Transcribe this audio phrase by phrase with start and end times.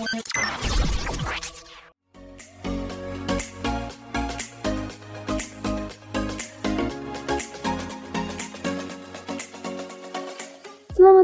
[0.00, 0.16] Selamat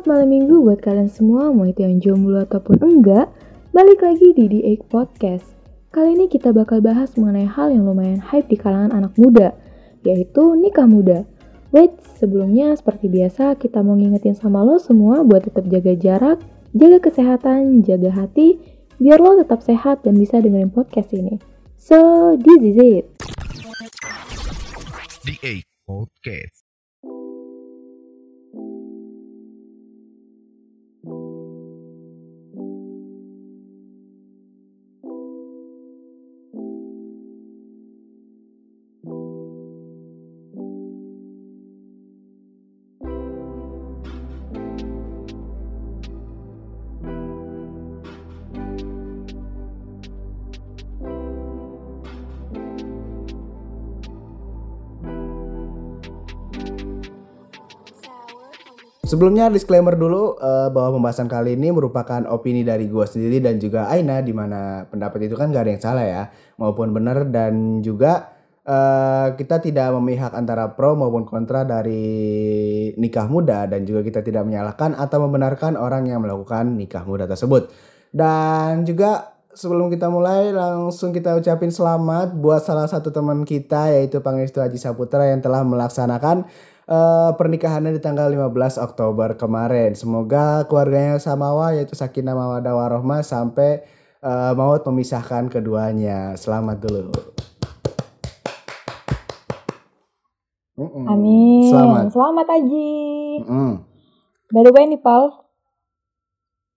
[0.05, 3.33] malam minggu buat kalian semua, mau itu yang jomblo ataupun enggak.
[3.73, 5.57] Balik lagi di The Egg Podcast.
[5.89, 9.57] Kali ini kita bakal bahas mengenai hal yang lumayan hype di kalangan anak muda,
[10.05, 11.25] yaitu nikah muda.
[11.73, 16.99] Wait, sebelumnya seperti biasa kita mau ngingetin sama lo semua buat tetap jaga jarak, jaga
[16.99, 18.59] kesehatan, jaga hati,
[18.99, 21.39] biar lo tetap sehat dan bisa dengerin podcast ini.
[21.79, 23.07] So, this is it.
[25.23, 26.66] The Podcast.
[59.07, 63.87] Sebelumnya disclaimer dulu eh, bahwa pembahasan kali ini merupakan opini dari gue sendiri dan juga
[63.87, 66.23] Aina di mana pendapat itu kan gak ada yang salah ya
[66.59, 67.23] maupun benar.
[67.31, 68.35] Dan juga
[68.67, 72.03] eh, kita tidak memihak antara pro maupun kontra dari
[72.99, 77.71] nikah muda dan juga kita tidak menyalahkan atau membenarkan orang yang melakukan nikah muda tersebut.
[78.11, 84.19] Dan juga sebelum kita mulai langsung kita ucapin selamat buat salah satu teman kita yaitu
[84.19, 86.45] Pangestu Haji Saputra yang telah melaksanakan
[86.87, 89.93] eh, pernikahannya di tanggal 15 Oktober kemarin.
[89.95, 93.83] Semoga keluarganya samawa yaitu Sakinah Mawadah Warohmah sampai
[94.23, 96.35] eh, maut memisahkan keduanya.
[96.39, 97.11] Selamat dulu.
[100.77, 101.05] Mm-mm.
[101.09, 101.73] Amin.
[101.73, 102.13] Selamat.
[102.13, 102.93] Selamat Aji.
[103.41, 103.73] Mm-mm.
[104.53, 105.49] By the way nih Pal,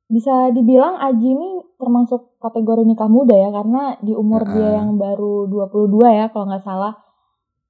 [0.07, 4.51] bisa dibilang Aji ini termasuk kategori nikah muda ya karena di umur Ya.
[4.55, 6.95] dia yang baru 22 ya kalau nggak salah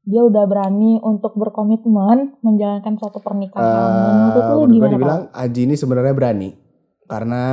[0.09, 3.61] dia udah berani untuk berkomitmen menjalankan suatu pernikahan.
[3.61, 6.49] Menurut lu Eh, menurut gue gimana dibilang Aji ini sebenarnya berani.
[7.05, 7.43] Karena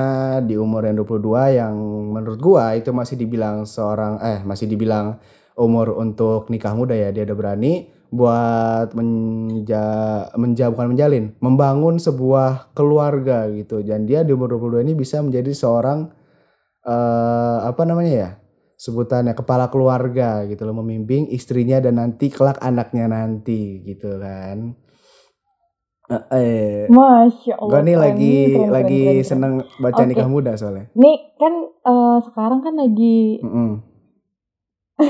[0.40, 1.74] di umur yang 22 yang
[2.12, 5.16] menurut gua itu masih dibilang seorang eh masih dibilang
[5.56, 9.84] umur untuk nikah muda ya dia udah berani buat menja
[10.36, 13.80] menja bukan menjalin membangun sebuah keluarga gitu.
[13.80, 16.08] Dan dia di umur 22 ini bisa menjadi seorang
[16.84, 18.30] eh apa namanya ya
[18.76, 24.76] sebutannya kepala keluarga gitu loh memimpin istrinya dan nanti kelak anaknya nanti gitu kan
[26.06, 26.86] Eh, eh?
[26.86, 27.70] Masya Allah.
[27.72, 30.06] gue nih lagi keren, lagi keren, keren, seneng baca Oke.
[30.06, 33.70] nikah muda soalnya Nih kan eh, sekarang kan lagi Mm-mm.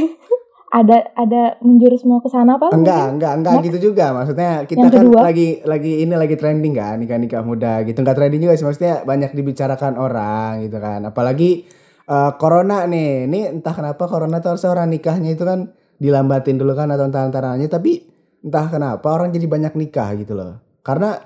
[0.72, 2.72] ada ada menjurus mau ke sana Pal?
[2.72, 3.66] enggak enggak enggak Next.
[3.68, 5.20] gitu juga maksudnya kita Yang kan kedua?
[5.22, 8.94] lagi lagi ini lagi trending kan nikah nikah muda gitu enggak trending juga sih maksudnya
[9.02, 11.68] banyak dibicarakan orang gitu kan apalagi
[12.06, 16.72] eh, corona nih ini entah kenapa corona tuh harusnya orang nikahnya itu kan dilambatin dulu
[16.76, 18.04] kan atau antaranya tapi
[18.44, 21.18] entah kenapa orang jadi banyak nikah gitu loh karena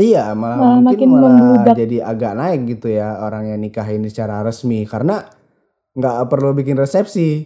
[0.00, 1.74] Iya, malah Malah mungkin makin malah membludak.
[1.76, 5.28] jadi agak naik gitu ya orang yang nikah ini secara resmi karena
[5.92, 7.44] nggak perlu bikin resepsi,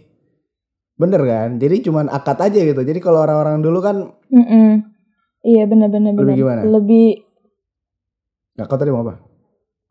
[0.95, 1.57] bener kan?
[1.59, 2.79] Jadi cuman akad aja gitu.
[2.79, 3.97] Jadi kalau orang-orang dulu kan,
[4.31, 4.87] Mm-mm.
[5.43, 6.61] Iya benar-benar Lebih gimana?
[6.63, 7.07] Lebih
[8.55, 9.24] nggak kau tadi mau apa?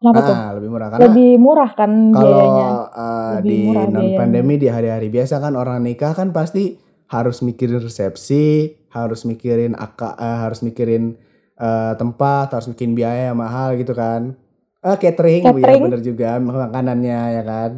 [0.04, 0.36] Kenapa tuh?
[0.36, 2.68] Ah, lebih murah karena Lebih murah kan kalau biayanya.
[2.92, 4.18] uh, Lebih di non biayanya.
[4.20, 6.76] pandemi di hari-hari biasa kan orang nikah kan pasti
[7.06, 8.44] harus mikirin resepsi,
[8.90, 11.16] harus mikirin akad, harus mikirin
[11.56, 14.36] uh, tempat, harus mikirin biaya yang mahal gitu kan.
[14.78, 15.82] Ah, catering, Bu, ya Catering.
[15.82, 17.70] bener juga makanannya ya kan.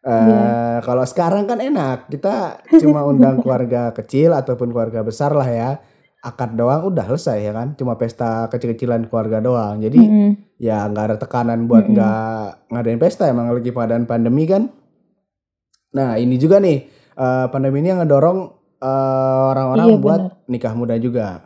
[0.00, 0.78] Eh, Iya.
[0.80, 5.70] Kalau sekarang kan enak, kita cuma undang keluarga kecil ataupun keluarga besar lah ya.
[6.26, 9.78] Akad doang udah selesai ya kan, cuma pesta kecil-kecilan keluarga doang.
[9.78, 10.30] Jadi Mm-mm.
[10.58, 14.72] ya nggak ada tekanan buat nggak ngadain pesta emang lagi keadaan pandemi kan
[15.92, 18.38] nah ini juga nih eh, pandemi ini yang ngedorong
[18.80, 20.32] eh, orang-orang Iya, buat benar.
[20.48, 21.44] nikah muda juga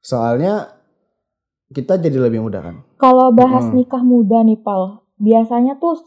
[0.00, 0.70] soalnya
[1.70, 3.82] kita jadi lebih muda kan Kalau bahas Mm-mm.
[3.82, 5.98] nikah muda nih Pal, biasanya tuh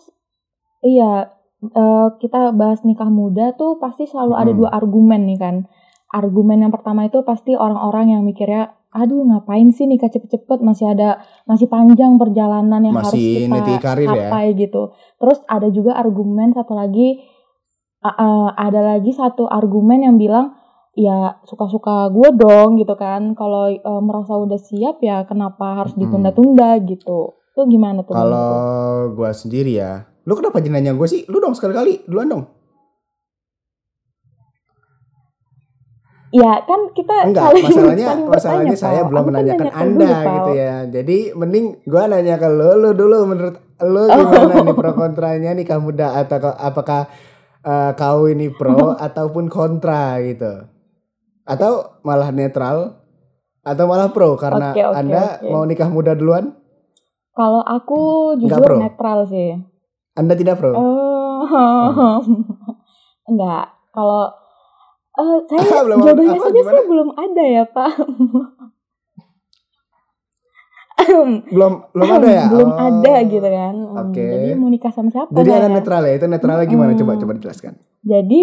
[0.81, 1.27] iya
[1.61, 4.59] eh, kita bahas nikah muda tuh pasti selalu ada Mm-mm.
[4.63, 5.55] dua argumen nih kan.
[6.09, 11.21] Argumen yang pertama itu pasti orang-orang yang mikirnya aduh ngapain sih nikah cepet-cepet masih ada
[11.45, 14.97] masih panjang perjalanan yang harus masih kita niti karir ya capai gitu.
[15.21, 17.21] Terus ada juga argumen satu lagi
[18.01, 20.57] uh, uh, ada lagi satu argumen yang bilang
[20.97, 23.37] ya suka-suka gue dong gitu kan.
[23.37, 27.37] Kalau uh, merasa udah siap ya kenapa harus ditunda-tunda gitu.
[27.53, 28.17] Tuh gimana tuh?
[28.17, 32.43] kalau gua sendiri ya lu kenapa jadi nanya gue sih lu dong sekali-kali duluan dong
[36.29, 40.29] Ya kan kita Enggak, saling, masalahnya saling masalahnya bertanya, saya belum kan menanyakan Anda dulu,
[40.29, 40.75] gitu ya.
[40.85, 44.07] Jadi mending gua nanya ke lu, lu dulu menurut lu Oh.
[44.11, 47.09] gimana nih pro kontranya nikah muda atau apakah
[47.61, 50.69] eh, kau ini pro ataupun kontra gitu.
[51.43, 53.01] Atau malah netral
[53.59, 55.49] atau malah pro karena Oke, oke, Anda oke.
[55.49, 56.53] mau nikah muda duluan?
[57.33, 57.99] Kalau aku
[58.37, 59.57] jujur netral sih.
[60.13, 60.77] Anda tidak pro?
[61.49, 62.19] Eh,
[63.25, 63.65] enggak.
[63.89, 64.29] Kalau
[65.19, 66.71] eh, saya Belum- jodohnya apa, saja gimana?
[66.71, 67.93] saya belum ada ya Pak.
[71.49, 72.45] Belum belum ada ya?
[72.51, 72.75] belum Oh.
[72.77, 73.73] ada gitu kan.
[73.73, 74.19] Hmm, Oke.
[74.21, 75.31] Jadi mau nikah sama siapa?
[75.31, 75.65] Jadi ya?
[75.65, 76.13] netral ya?
[76.13, 76.91] Itu netralnya gimana?
[76.93, 77.73] Coba coba dijelaskan.
[78.01, 78.41] Jadi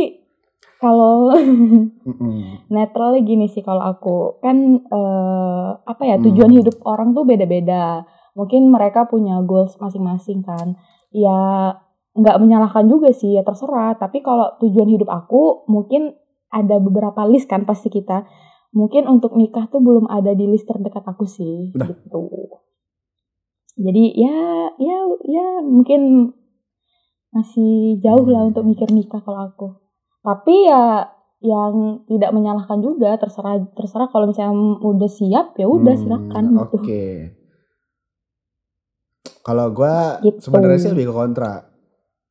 [0.76, 2.64] kalau Mm-mm.
[2.66, 6.58] netralnya gini sih kalau aku kan eh, apa ya tujuan Hmm.
[6.58, 8.08] hidup orang tuh beda-beda.
[8.32, 10.80] Mungkin mereka punya goals masing-masing kan.
[11.12, 11.76] Ya
[12.12, 13.94] nggak menyalahkan juga sih ya terserah.
[13.94, 16.16] Tapi kalau tujuan hidup aku mungkin
[16.48, 18.26] ada beberapa list kan pasti kita.
[18.70, 21.88] Mungkin untuk nikah tuh belum ada di list terdekat aku sih Udah.
[21.88, 22.22] gitu.
[23.76, 24.36] Jadi ya
[24.74, 26.32] ya ya mungkin
[27.28, 29.68] masih jauh lah untuk mikir nikah kalau aku.
[30.20, 31.08] Tapi ya
[31.38, 36.72] yang tidak menyalahkan juga terserah terserah kalau misalnya udah siap ya udah Hmm, silakan Oke.
[36.74, 36.76] gitu.
[39.42, 40.42] Kalau gua Gitu.
[40.42, 41.52] sebenarnya sih lebih ke kontra.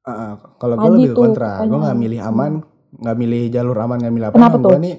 [0.04, 0.38] Ah.
[0.58, 1.50] kalau gua Tadi lebih ke kontra.
[1.56, 1.82] Gua pokoknya.
[1.82, 2.52] nggak milih aman,
[3.02, 4.38] nggak milih jalur aman, nggak milih apa.
[4.38, 4.78] Kenapa tuh?
[4.80, 4.96] nih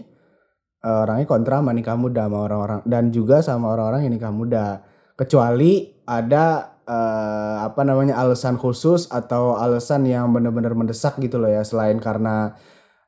[0.85, 4.67] eh, orangnya kontra sama nikah muda sama orang-orang dan juga sama orang-orang yang nikah muda.
[5.17, 11.65] Kecuali ada eh, apa namanya alasan khusus atau alasan yang benar-benar mendesak gitu loh ya
[11.67, 12.55] selain karena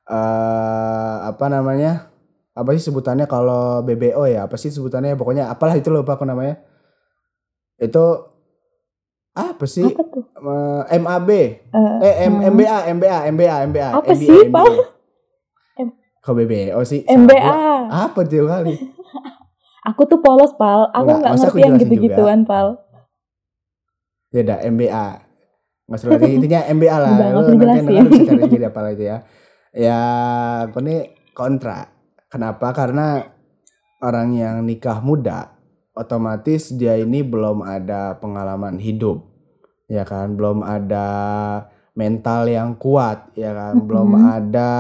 [0.09, 2.09] eh apa namanya
[2.57, 6.59] apa sih sebutannya kalau BBO ya apa sih sebutannya pokoknya apalah itu lupa aku namanya
[7.79, 8.05] itu
[9.39, 10.25] apa sih Apa tuh?
[10.89, 11.51] Eh, MAB Eh,
[12.03, 12.51] eh M- hmm.
[12.55, 14.55] MBA MBA MBA MBA Apa MBA, sih, MBA.
[14.55, 14.67] Pak?
[15.79, 15.83] E.
[16.25, 17.55] Kok BBO sih MBA.
[17.89, 18.75] apa tuh kali
[19.89, 20.93] Aku tuh polos, Pal.
[20.93, 22.77] Aku Nggak, ngerti yang gitu-gituan, Pal.
[24.29, 25.07] ya udah MBA
[25.89, 29.17] nggak intinya MBA lah lu nanti dengar bisa cari sendiri apa itu ya
[29.73, 30.01] ya
[30.69, 31.89] aku nih kontra
[32.29, 33.25] kenapa karena
[34.05, 35.57] orang yang nikah muda
[35.97, 39.28] otomatis dia ini belum ada pengalaman hidup
[39.89, 40.37] ya kan?
[40.37, 41.09] Belum ada
[41.99, 43.83] mental yang kuat ya kan?
[43.83, 44.31] Belum Mm-mm.
[44.31, 44.73] ada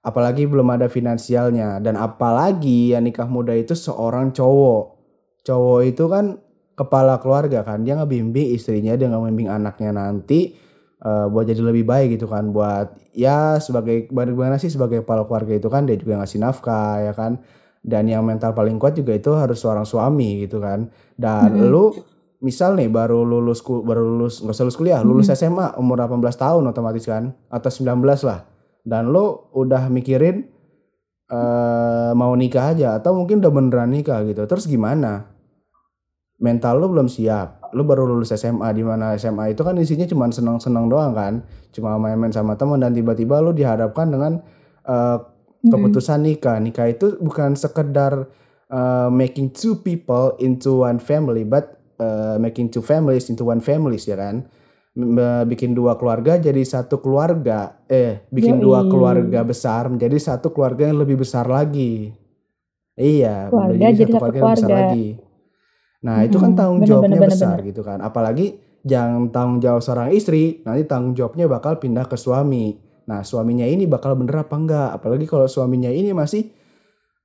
[0.00, 1.82] apalagi belum ada finansialnya.
[1.82, 4.96] Dan apalagi yang nikah muda itu seorang cowok.
[5.44, 6.38] Cowok itu kan
[6.78, 7.82] kepala keluarga kan?
[7.82, 10.54] Dia ngebimbing istrinya dia ngebimbing anaknya nanti
[11.02, 12.54] eh, buat jadi lebih baik gitu kan?
[12.54, 15.84] Buat ya sebagai bagaimana sih sebagai kepala keluarga itu kan?
[15.84, 17.42] Dia juga ngasih nafkah ya kan?
[17.86, 20.90] Dan yang mental paling kuat juga itu harus seorang suami gitu kan?
[21.14, 21.70] Dan Mm-mm.
[21.70, 21.94] lu
[22.44, 25.40] misal nih baru lulus baru lulus nggak usah lulus kuliah lulus Mm-mm.
[25.40, 28.44] SMA umur 18 tahun otomatis kan atau 19 lah
[28.84, 30.44] dan lu udah mikirin
[31.26, 35.26] eh mau nikah aja atau mungkin udah beneran nikah gitu terus gimana
[36.38, 40.28] mental lu belum siap lu baru lulus SMA di mana SMA itu kan isinya cuma
[40.30, 41.42] senang-senang doang kan
[41.72, 44.32] cuma main-main sama teman dan tiba-tiba lu dihadapkan dengan
[44.86, 45.72] Mm-mm.
[45.72, 48.28] keputusan nikah nikah itu bukan sekedar
[48.70, 54.04] uh, making two people into one family but uh, making two families into one families
[54.06, 54.46] ya kan
[55.44, 58.88] bikin dua keluarga jadi satu keluarga eh bikin dua Yoi.
[58.88, 62.16] keluarga besar menjadi satu keluarga yang lebih besar lagi
[62.96, 64.88] iya Keluarga menjadi jadi satu keluarga yang besar keluarga.
[64.88, 65.06] lagi
[66.00, 67.68] nah itu kan tanggung Bener, jawabnya bener, bener, besar bener.
[67.68, 68.46] gitu kan apalagi
[68.88, 73.86] yang tanggung jawab seorang istri nanti tanggung jawabnya bakal pindah ke suami Nah suaminya ini
[73.86, 74.88] bakal bener apa enggak?
[74.98, 76.50] Apalagi kalau suaminya ini masih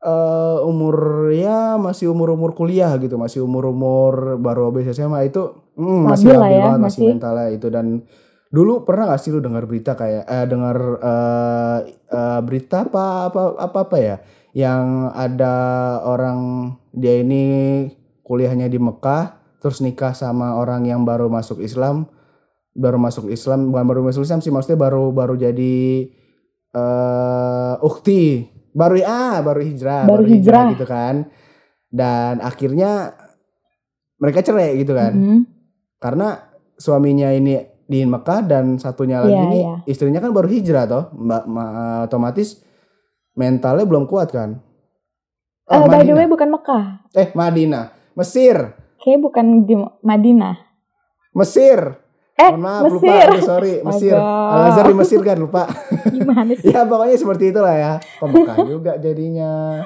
[0.02, 5.54] eh umur ya masih umur umur kuliah gitu, masih umur umur baru habis SMA itu
[5.78, 7.10] hmm, masih lah labil ya, banget, masih masih.
[7.14, 7.68] mentalnya itu.
[7.70, 7.86] Dan
[8.50, 11.78] dulu pernah gak sih lu dengar berita kayak eh dengar eh,
[12.10, 14.18] eh, berita apa apa apa apa ya?
[14.52, 15.56] Yang ada
[16.04, 16.40] orang
[16.92, 17.44] dia ini
[18.26, 22.10] kuliahnya di Mekah terus nikah sama orang yang baru masuk Islam
[22.74, 26.08] baru masuk Islam bukan baru masuk Islam sih maksudnya baru baru jadi
[26.72, 30.72] eh ukti baru ah baru hijrah Baru hijrah.
[30.72, 31.28] gitu kan
[31.88, 33.14] dan akhirnya
[34.16, 35.40] mereka cerai gitu kan Mm-mm.
[35.98, 39.76] karena suaminya ini di Mekah dan satunya lagi Iya, nih iya.
[39.86, 41.72] istrinya kan baru hijrah toh mbak ma-
[42.04, 42.64] otomatis
[43.34, 44.60] mentalnya belum kuat kan
[45.64, 46.16] Eh, oh, by the Madinah.
[46.18, 46.84] way bukan Mekah.
[47.14, 48.58] eh Madinah Mesir
[48.98, 50.56] Kayak bukan di Madinah.
[51.32, 51.80] Mesir
[52.44, 53.28] Eh, maaf lupa Mesir.
[53.28, 54.16] Aduh, sorry Mesir.
[54.16, 55.64] Al Azhar di Mesir kan lupa
[56.08, 56.68] Gimana sih?
[56.68, 59.84] ya pokoknya seperti itulah ya Pemekah juga jadinya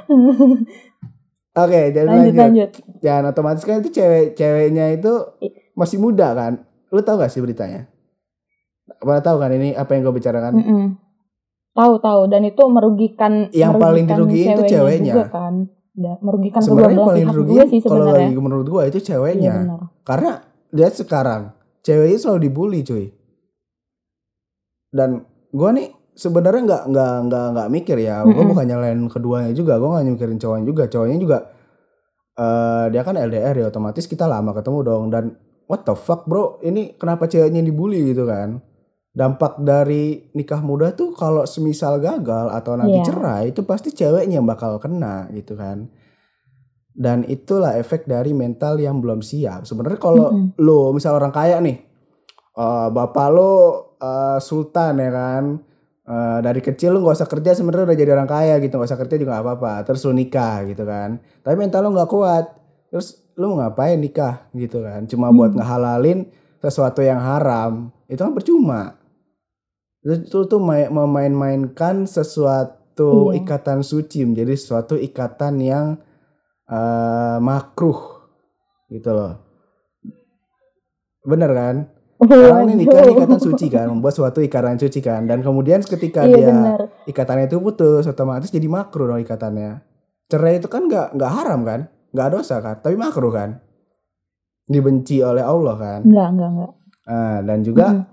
[1.53, 2.69] oke jadi lanjut, lanjut, lanjut.
[2.99, 5.11] dan otomatis kan itu cewek ceweknya itu
[5.73, 6.53] masih muda kan
[6.89, 7.87] lu tau gak sih beritanya
[8.85, 10.85] Pada tahu kan ini apa yang gue bicarakan Mm-mm.
[11.73, 15.11] Tahu tahu dan itu merugikan Yang paling merugikan dirugiin itu ceweknya.
[15.11, 15.53] juga kan.
[15.91, 18.15] Ya, merugikan kedua Sebenarnya belah paling pihak rugi sih kalau sebenarnya.
[18.21, 19.53] lagi menurut gua itu Iya ceweknya.
[19.57, 19.81] benar.
[20.01, 20.31] Karena
[20.69, 21.41] lihat sekarang
[21.85, 23.13] ceweknya selalu dibully cuy.
[24.89, 28.23] Dan gua nih sebenarnya nggak nggak nggak nggak mikir ya.
[28.23, 28.51] Gua Mm-mm.
[28.51, 29.77] bukan nyalain keduanya juga.
[29.77, 30.83] Gua nggak mikirin cowoknya juga.
[30.87, 31.37] Cowoknya juga
[32.35, 35.39] eh dia kan LDR ya otomatis kita lama ketemu dong dan
[35.71, 38.59] what the fuck bro ini kenapa ceweknya dibully gitu kan
[39.15, 43.07] dampak dari nikah muda tuh kalau semisal gagal atau nanti Iya.
[43.07, 45.87] cerai itu pasti ceweknya yang bakal kena gitu kan
[46.95, 50.55] dan itulah efek dari mental yang belum siap sebenarnya kalau Mm-mm.
[50.57, 51.77] lo misal orang kaya nih
[52.55, 53.51] eh, bapak lo
[53.99, 55.45] eh, sultan ya kan
[56.05, 59.01] Eh, dari kecil lu nggak usah kerja sebenarnya udah jadi orang kaya gitu nggak usah
[59.01, 62.45] kerja juga apa-apa terus lu nikah gitu kan tapi mental lu nggak kuat
[62.93, 65.65] terus lu mau ngapain nikah gitu kan cuma buat Hmm.
[65.65, 66.29] ngehalalin
[66.61, 69.01] sesuatu yang haram itu kan percuma
[70.05, 73.41] itu tuh, tuh main- memain-mainkan sesuatu Iya.
[73.41, 75.97] ikatan suci menjadi sesuatu ikatan yang
[76.65, 77.99] eh, makruh
[78.87, 79.33] gitu loh
[81.23, 81.75] bener kan
[82.15, 86.31] Orang ini nikah ikatan suci kan, membuat suatu ikatan suci kan, dan kemudian ketika Iya
[86.31, 86.79] dia benar.
[87.03, 89.83] ikatannya itu putus, otomatis jadi makruh dong ikatannya.
[90.31, 93.59] Cerai itu kan nggak nggak haram kan, nggak dosa kan, tapi makruh kan,
[94.63, 95.99] dibenci oleh Allah kan.
[96.07, 96.71] Enggak, enggak, enggak.
[97.05, 98.05] Nah, dan juga Mm-mm.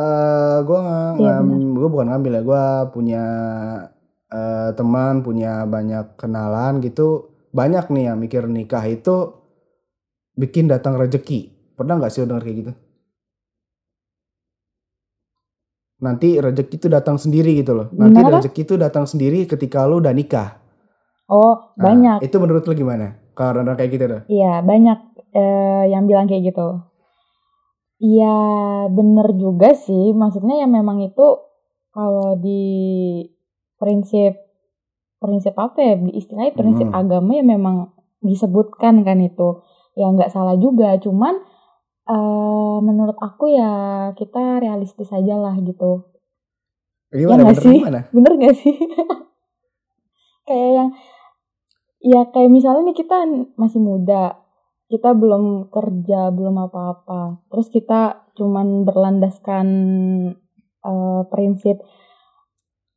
[0.00, 0.80] eh gue
[1.20, 1.34] Iya,
[1.76, 3.24] gue bukan ngambil ya, gue punya
[4.32, 9.32] eh, teman, punya banyak kenalan gitu, banyak nih yang mikir nikah itu
[10.36, 11.72] bikin datang rezeki.
[11.72, 12.72] Pernah nggak sih lo denger kayak gitu?
[15.96, 17.88] Nanti rezeki itu datang sendiri gitu loh.
[17.96, 20.60] Nanti Gimana, rezeki itu datang sendiri ketika lu udah nikah.
[21.32, 22.28] Oh, Nah, banyak.
[22.28, 23.16] Itu menurut lu gimana?
[23.32, 24.22] Kalau orang kayak gitu tuh.
[24.28, 24.98] Iya, banyak
[25.32, 26.84] eh, yang bilang kayak gitu.
[27.96, 28.36] Iya,
[28.92, 30.12] bener juga sih.
[30.12, 31.26] Maksudnya ya memang itu
[31.96, 32.60] kalau di
[33.80, 34.45] prinsip
[35.22, 35.94] prinsip apa ya?
[36.12, 37.00] Istilahnya prinsip Hmm.
[37.00, 39.62] agama ya memang disebutkan kan itu.
[39.96, 40.96] Ya nggak salah juga.
[41.00, 41.34] Cuman
[42.06, 43.72] eh, menurut aku ya
[44.14, 46.06] kita realistis aja lah gitu.
[47.10, 47.78] Gimana nggak bener sih?
[47.80, 48.00] gimana?
[48.14, 48.76] Bener gak sih?
[50.46, 50.90] kayak yang
[52.02, 53.16] ya kayak misalnya nih kita
[53.58, 54.38] masih muda,
[54.86, 57.42] kita belum kerja, belum apa-apa.
[57.50, 59.66] Terus kita cuman berlandaskan
[60.86, 61.82] eh, prinsip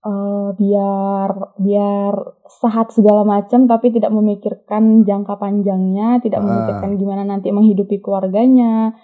[0.01, 2.13] eh, biar biar
[2.47, 6.45] sehat segala macam tapi tidak memikirkan jangka panjangnya, tidak Ah.
[6.45, 8.95] memikirkan gimana nanti menghidupi keluarganya.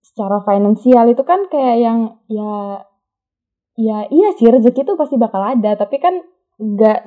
[0.00, 2.80] Secara finansial itu kan kayak yang ya
[3.76, 6.16] ya iya sih rezeki itu pasti bakal ada, tapi kan
[6.56, 7.04] nggak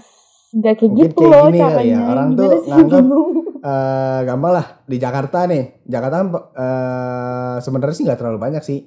[0.54, 2.00] nggak kayak Mungkin gitu kayak loh ya, caranya.
[2.08, 2.70] orang Gimana tuh sih?
[2.70, 3.10] nganggap-
[3.64, 5.64] eh gampang lah di Jakarta nih.
[5.84, 6.18] Jakarta
[6.54, 8.80] eh sebenarnya sih nggak terlalu banyak sih.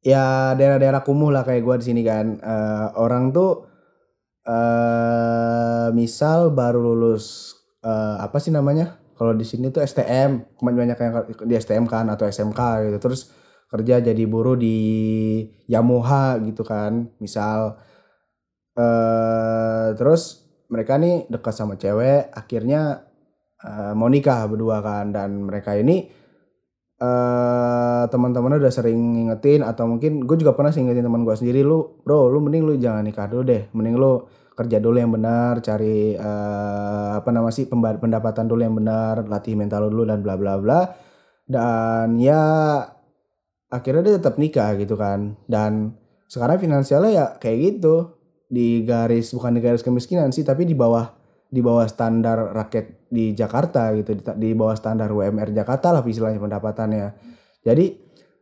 [0.00, 2.40] Ya daerah-daerah kumuh lah kayak gua di sini kan.
[2.40, 3.68] Eh, orang tuh
[4.48, 8.96] eh misal baru lulus eh, apa sih namanya?
[9.16, 11.12] Kalau di sini tuh STM, banyak yang
[11.44, 12.98] di STM kan atau SMK gitu.
[13.10, 13.20] Terus
[13.68, 14.78] kerja jadi buruh di
[15.68, 17.12] Yamaha gitu kan.
[17.20, 17.76] Misal
[18.78, 23.04] eh terus mereka nih dekat sama cewek, akhirnya
[23.64, 26.08] eh, mau nikah berdua kan dan mereka ini
[27.00, 31.64] eh teman-temannya udah sering ngingetin atau mungkin gue juga pernah sih ngingetin teman gue sendiri
[31.64, 34.28] lu bro lu mending lu jangan nikah dulu deh mending lu
[34.60, 39.88] kerja dulu yang benar cari eh, apa nama sih pendapatan dulu yang benar latih mental
[39.88, 40.80] lu dulu dan bla bla bla.
[41.48, 42.42] Dan ya
[43.72, 45.40] akhirnya dia tetap nikah gitu kan.
[45.48, 45.96] Dan
[46.28, 48.20] sekarang finansialnya ya kayak gitu.
[48.50, 51.08] Di garis bukan di garis kemiskinan sih tapi di bawah
[51.48, 56.38] di bawah standar rakyat di Jakarta gitu di, di bawah standar UMR Jakarta lah istilahnya
[56.38, 57.06] pendapatannya.
[57.66, 57.84] Jadi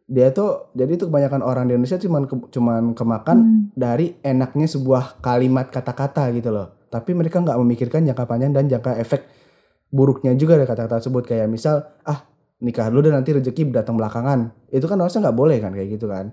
[0.08, 3.60] dia tuh jadi tuh kebanyakan orang di Indonesia cuman ke- cuman kemakan Hmm.
[3.72, 6.84] dari enaknya sebuah kalimat kata-kata gitu loh.
[6.88, 9.25] Tapi mereka nggak memikirkan jangka panjang dan jangka efek
[9.88, 11.25] buruknya juga dari kata-kata tersebut.
[11.25, 12.25] Kayak misal ah
[12.60, 14.52] nikah dulu dan nanti rezeki datang belakangan.
[14.68, 16.32] Itu kan harusnya nggak boleh kan kayak gitu kan.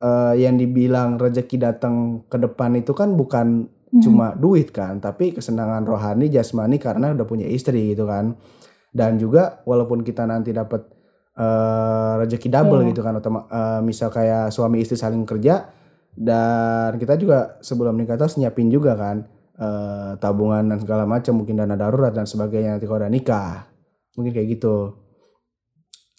[0.00, 3.98] Eh, yang dibilang rezeki datang ke depan itu kan bukan Hmm.
[3.98, 8.38] cuma duit kan tapi kesenangan rohani jasmani karena udah punya istri gitu kan
[8.90, 10.86] dan juga walaupun kita nanti dapat
[11.34, 12.88] eh, rezeki double Iya.
[12.90, 15.66] gitu kan otoma- eh, misal kayak suami istri saling kerja
[16.12, 21.38] dan kita juga sebelum nikah tuh harus nyiapin juga kan eh, tabungan dan segala macam
[21.38, 23.66] mungkin dana darurat dan sebagainya nanti kalau udah nikah
[24.14, 24.94] mungkin kayak gitu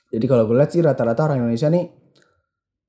[0.10, 1.88] jadi kalau gue lihat sih rata-rata orang Indonesia nih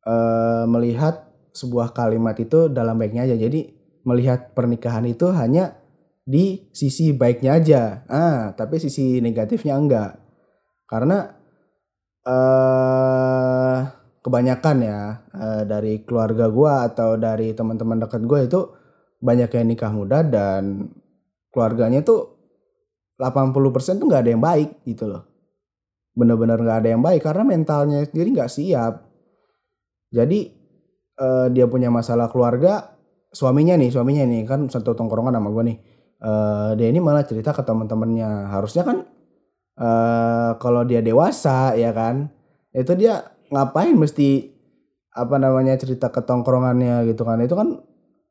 [0.06, 1.22] eh, melihat
[1.52, 3.60] sebuah kalimat itu dalam baiknya aja jadi
[4.02, 5.78] melihat pernikahan itu hanya
[6.22, 10.10] di sisi baiknya aja ah tapi sisi negatifnya enggak
[10.86, 11.34] karena
[12.22, 13.80] eh
[14.22, 15.00] kebanyakan ya
[15.34, 18.60] eh, dari keluarga gua atau dari teman-teman dekat gue itu
[19.18, 20.90] banyak yang nikah muda dan
[21.50, 22.38] keluarganya tuh
[23.18, 25.22] 80% tuh nggak ada yang baik gitu loh.
[26.14, 28.94] Bener-bener nggak ada yang baik karena mentalnya sendiri nggak siap.
[30.10, 30.40] Jadi
[31.18, 32.98] eh, dia punya masalah keluarga,
[33.32, 35.78] suaminya nih, suaminya nih kan satu tongkrongan sama gue nih.
[36.22, 38.52] Eh, dia ini malah cerita ke teman-temannya.
[38.52, 38.98] Harusnya kan
[39.72, 42.28] eh kalau dia dewasa ya kan,
[42.76, 44.52] itu dia ngapain mesti
[45.16, 47.40] apa namanya cerita ke tongkrongannya gitu kan.
[47.42, 47.68] Itu kan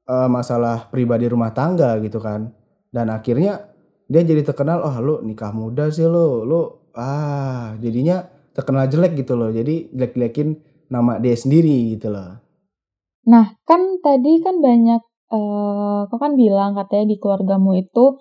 [0.08, 2.54] eh, masalah pribadi rumah tangga gitu kan.
[2.94, 3.72] Dan akhirnya
[4.12, 9.34] dia jadi terkenal, oh lu nikah muda sih lu, lu ah jadinya terkenal jelek gitu
[9.40, 9.50] loh.
[9.52, 10.50] Jadi jelek-jelekin
[10.92, 12.36] nama dia sendiri gitu loh.
[13.28, 15.02] Nah, kan tadi kan banyak
[15.32, 18.20] eh kau kan bilang katanya di keluargamu itu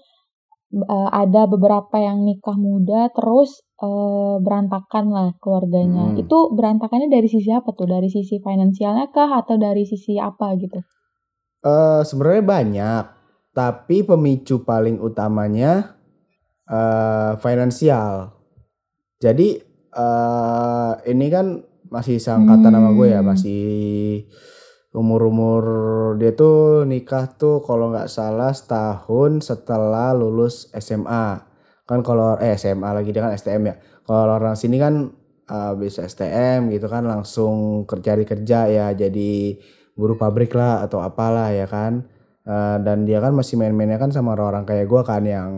[0.76, 6.12] eh, ada beberapa yang nikah muda terus eh, berantakan lah keluarganya.
[6.12, 6.20] Hmm.
[6.20, 7.88] Itu berantakannya dari sisi apa tuh?
[7.88, 10.78] Dari sisi finansialnya kah atau dari sisi apa gitu?
[11.64, 13.04] Eh sebenarnya banyak,
[13.56, 15.96] tapi pemicu paling utamanya
[16.70, 18.36] eh finansial.
[19.18, 19.48] Jadi
[19.90, 21.46] eh ini kan
[21.90, 23.34] masih seangkatan sama gue ya, Hmm.
[23.34, 23.64] masih
[24.90, 25.64] umur-umur
[26.18, 31.46] dia tuh nikah tuh kalau nggak salah setahun setelah lulus SMA.
[31.86, 33.74] Kan kalau eh SMA lagi dia kan STM ya.
[34.06, 35.10] Kalau orang sini kan
[35.46, 39.58] eh, bisa STM gitu kan langsung kerja kerja ya jadi
[39.94, 42.06] buruh pabrik lah atau apalah ya kan.
[42.40, 45.52] Eh, dan dia kan masih main-mainnya kan sama orang-orang kayak gue kan yang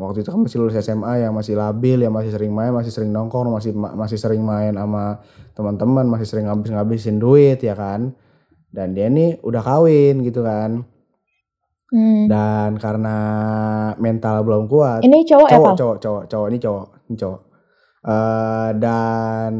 [0.00, 3.10] waktu itu kan masih lulus SMA yang masih labil yang masih sering main masih sering
[3.10, 5.18] nongkrong masih masih sering main sama
[5.52, 8.14] teman-teman masih sering ngabis-ngabisin duit ya kan
[8.68, 10.84] dan dia nih udah kawin gitu kan.
[11.88, 12.28] Hmm.
[12.28, 13.16] dan karena
[13.96, 15.00] mental belum kuat.
[15.00, 16.46] Ini cowok ya, cowok cowok cowok cowok.
[16.52, 17.40] Ini cowok ini cowok.
[18.04, 19.52] Eh, dan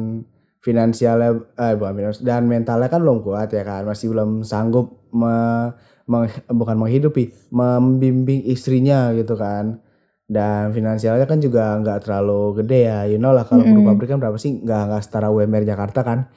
[0.61, 3.89] finansialnya eh bukan finans dan mentalnya kan belum kuat ya kan.
[3.89, 5.73] Masih belum sanggup me-
[6.05, 9.81] meng- bukan menghidupi membimbing istrinya gitu kan.
[10.29, 13.09] Dan finansialnya kan juga nggak terlalu gede ya.
[13.09, 13.73] You know lah kalau Mm-mm.
[13.73, 14.61] buruh pabrik kan berapa sih?
[14.61, 16.29] Nggak nggak setara UMR Jakarta kan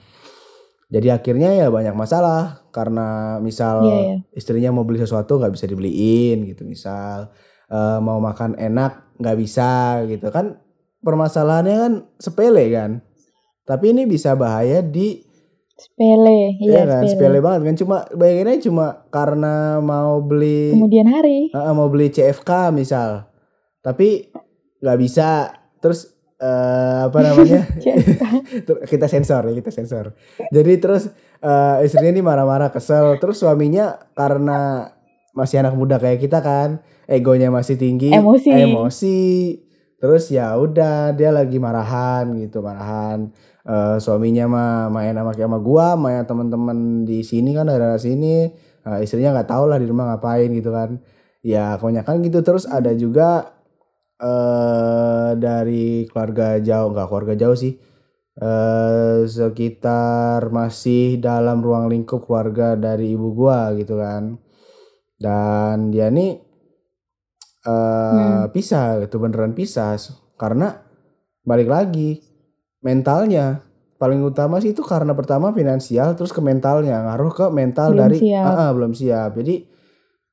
[0.91, 4.15] jadi akhirnya ya banyak masalah karena misal Iya, iya.
[4.31, 7.31] istrinya mau beli sesuatu nggak bisa dibeliin gitu misal
[7.71, 10.59] Eh, mau makan enak nggak bisa gitu kan
[10.99, 12.99] permasalahannya kan sepele kan
[13.63, 15.23] tapi ini bisa bahaya di
[15.79, 17.39] Sepele, ya iya kan sepele sepele.
[17.39, 21.47] banget kan cuma bayanginnya cuma karena mau beli Kemudian hari.
[21.49, 23.31] Heeh, mau beli CFK misal
[23.79, 24.27] tapi
[24.77, 26.11] nggak bisa terus
[26.41, 27.61] eh, apa namanya?
[28.91, 30.17] Kita sensor ya kita sensor.
[30.49, 33.21] Jadi terus eh, istrinya ini marah-marah kesel.
[33.21, 34.89] Terus suaminya karena
[35.31, 38.51] masih anak muda kayak kita kan egonya masih tinggi Emosi.
[38.51, 39.19] emosi.
[40.01, 43.29] Terus ya udah dia lagi marahan gitu marahan.
[43.61, 48.49] Eh, suaminya mah main sama sama gua main teman-teman di sini kan daerah sini.
[48.81, 50.97] Eh, istrinya nggak tahu lah di rumah ngapain gitu kan.
[51.45, 52.41] Ya kebanyakan gitu.
[52.41, 53.60] Terus ada juga
[54.21, 57.73] eh dari keluarga jauh nggak keluarga jauh sih.
[58.37, 64.37] Eh sekitar masih dalam ruang lingkup keluarga dari ibu gua gitu kan.
[65.17, 66.37] Dan dia nih
[67.65, 69.97] eh pisah gitu beneran pisah.
[70.37, 70.69] Karena
[71.41, 72.21] balik lagi
[72.85, 73.65] mentalnya
[74.01, 78.17] paling utama sih itu karena pertama finansial terus ke mentalnya ngaruh ke mental Belum dari
[78.17, 78.45] siap.
[78.45, 79.37] Ah, ah, belum siap.
[79.37, 79.55] Jadi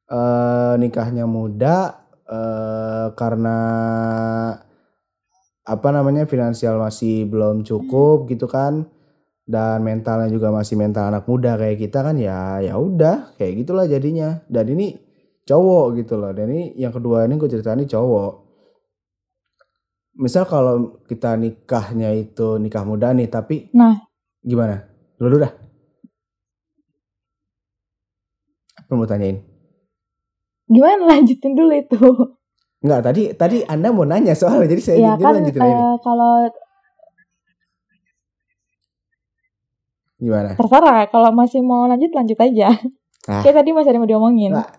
[0.08, 3.58] eh nikahnya muda eh karena
[5.68, 8.88] apa namanya finansial masih belum cukup gitu kan
[9.48, 13.88] dan mentalnya juga masih mental anak muda kayak kita kan ya ya udah kayak gitulah
[13.88, 14.44] jadinya.
[14.44, 14.92] Dan ini
[15.48, 18.32] cowok gitu loh dan ini yang kedua ini gue ceritain ini cowok.
[20.20, 23.96] Misal kalau kita nikahnya itu nikah muda nih tapi Nah.
[24.44, 24.84] gimana?
[25.16, 25.52] Dulu dah.
[28.84, 29.47] Apa mau tanyain
[30.68, 31.98] Gimana lanjutin dulu itu?
[32.78, 35.82] Enggak, tadi tadi Anda mau nanya soalnya jadi saya ya kan lanjutin aja nih.
[35.82, 36.32] eh, kalau
[40.18, 40.50] Gimana?
[40.54, 42.74] terserah kalau masih mau lanjut lanjut aja.
[43.24, 43.42] Ah.
[43.42, 44.50] Kayak tadi masih ada yang mau diomongin.
[44.50, 44.70] Nggak.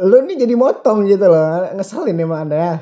[0.00, 1.70] Lu nih jadi motong gitu loh.
[1.72, 2.74] Ngeselin emang Anda ya.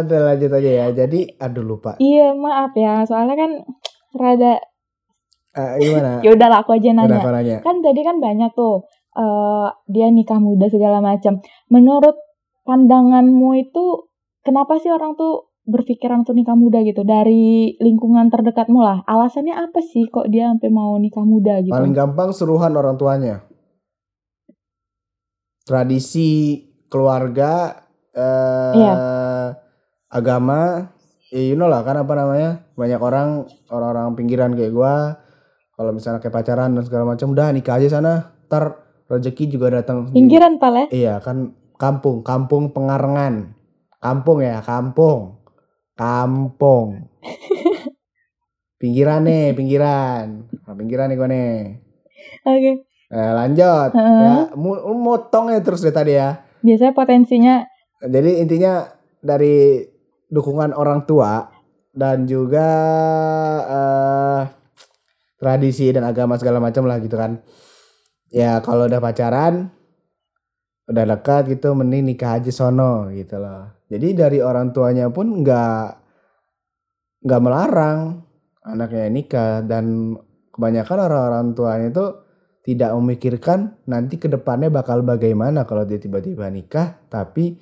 [0.00, 0.86] Udah lanjut aja ya.
[0.90, 1.96] Jadi aduh lupa.
[1.96, 3.50] Iya maaf ya, soalnya kan
[4.14, 4.60] rada
[5.54, 6.18] Eh, gimana?
[6.24, 7.30] ya udahlah aku aja Udah nanya.
[7.30, 7.56] nanya.
[7.60, 11.38] Kan tadi kan banyak tuh eh dia nikah muda segala macam.
[11.70, 12.18] Menurut
[12.66, 14.10] pandanganmu itu
[14.42, 19.00] kenapa sih orang tuh berpikiran untuk nikah muda gitu dari lingkungan terdekatmu lah?
[19.08, 21.72] Alasannya apa sih kok dia sampai mau nikah muda gitu?
[21.72, 23.46] Paling gampang suruhan orang tuanya.
[25.64, 26.60] Tradisi
[26.92, 27.80] keluarga
[28.14, 28.94] eh Iya.
[30.12, 30.92] agama
[31.34, 35.18] ya you know lah kan apa namanya banyak orang orang-orang pinggiran kayak gua
[35.74, 40.10] kalau misalnya kayak pacaran dan segala macam udah nikah aja sana ntar rezeki juga datang
[40.10, 40.86] Pinggiran pal ya?
[40.90, 43.52] iya kan kampung kampung pengarengan
[43.98, 45.38] kampung ya kampung
[45.94, 47.10] kampung
[48.80, 51.54] pinggiran nih pinggiran nah, pinggiran nih gua nih
[52.44, 52.72] Oke.
[53.08, 54.20] Eh, lanjut Heeh.
[54.20, 57.56] ya mu- motong ya terus deh tadi ya Biasanya potensinya
[58.00, 58.84] Jadi intinya
[59.20, 59.80] dari
[60.28, 61.48] dukungan orang tua
[61.88, 62.68] dan juga
[63.64, 64.40] eh,
[65.36, 67.38] tradisi dan agama segala macam lah gitu kan.
[68.34, 69.70] Ya kalau udah pacaran,
[70.90, 73.86] udah dekat gitu, mending nikah aja sono gitu loh.
[73.86, 76.02] Jadi dari orang tuanya pun nggak
[77.24, 78.26] nggak melarang
[78.66, 80.18] anaknya nikah dan
[80.50, 82.06] kebanyakan orang-orang tuanya itu
[82.64, 87.60] tidak memikirkan nanti ke depannya bakal bagaimana kalau dia tiba-tiba nikah tapi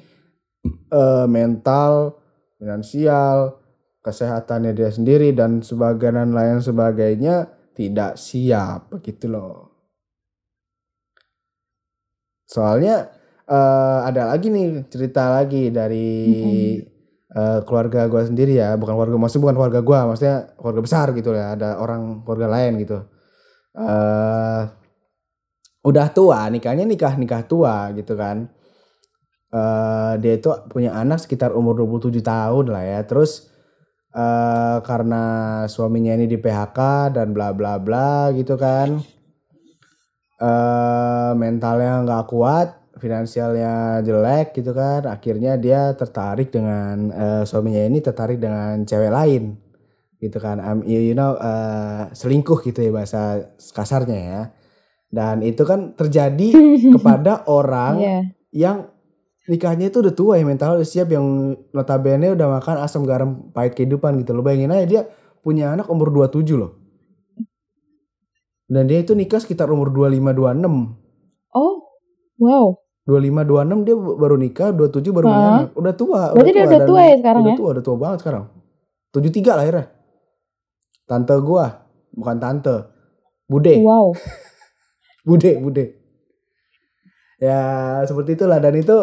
[0.88, 2.22] eh, mental,
[2.56, 3.58] finansial,
[4.02, 9.71] kesehatannya dia sendiri dan sebagainya lain sebagainya tidak siap begitu loh.
[12.52, 13.08] Soalnya
[13.48, 16.08] eh, ada lagi nih cerita lagi dari
[17.32, 21.32] eh, keluarga gua sendiri ya, bukan keluarga maksudnya bukan keluarga gua, maksudnya keluarga besar gitu
[21.32, 22.98] ya, ada orang keluarga lain gitu.
[23.72, 24.62] eh
[25.82, 28.52] udah tua, nikahnya nikah nikah tua gitu kan
[29.52, 33.00] eh dia itu punya anak sekitar umur 27 tahun lah ya.
[33.04, 33.52] Terus
[34.12, 35.22] eh karena
[35.68, 36.78] suaminya ini di PHK
[37.16, 39.00] dan bla bla bla gitu kan.
[40.42, 45.06] Eh mentalnya nggak kuat, finansialnya jelek gitu kan.
[45.06, 49.54] Akhirnya dia tertarik dengan eh, suaminya ini tertarik dengan cewek lain
[50.18, 50.58] gitu kan.
[50.58, 53.22] Um, you, you know eh, selingkuh gitu ya bahasa
[53.70, 54.42] kasarnya ya.
[55.12, 56.48] Dan itu kan terjadi
[56.98, 58.18] kepada orang Iya.
[58.50, 58.76] yang
[59.42, 63.74] nikahnya itu udah tua ya mental udah siap yang notabene udah makan asam garam pahit
[63.74, 65.02] kehidupan gitu loh bayangin aja dia
[65.42, 66.78] punya anak umur 27 loh
[68.72, 70.96] dan dia itu nikah sekitar umur 25 26
[71.52, 71.84] Oh,
[72.40, 72.80] wow.
[73.04, 75.68] 25 26 dia baru nikah 27 baru punya anak.
[75.74, 77.58] Udah tua Berarti dia udah dan- tua ya sekarang udah ya?
[77.58, 78.44] tua udah tua banget sekarang.
[79.12, 79.86] 73 lahirnya
[81.04, 81.66] tante gua
[82.10, 82.76] bukan tante
[83.44, 83.74] bude.
[83.78, 84.16] Wow.
[85.28, 85.84] bude bude.
[87.36, 87.60] Ya
[88.02, 88.56] seperti itulah.
[88.56, 88.96] Dan itu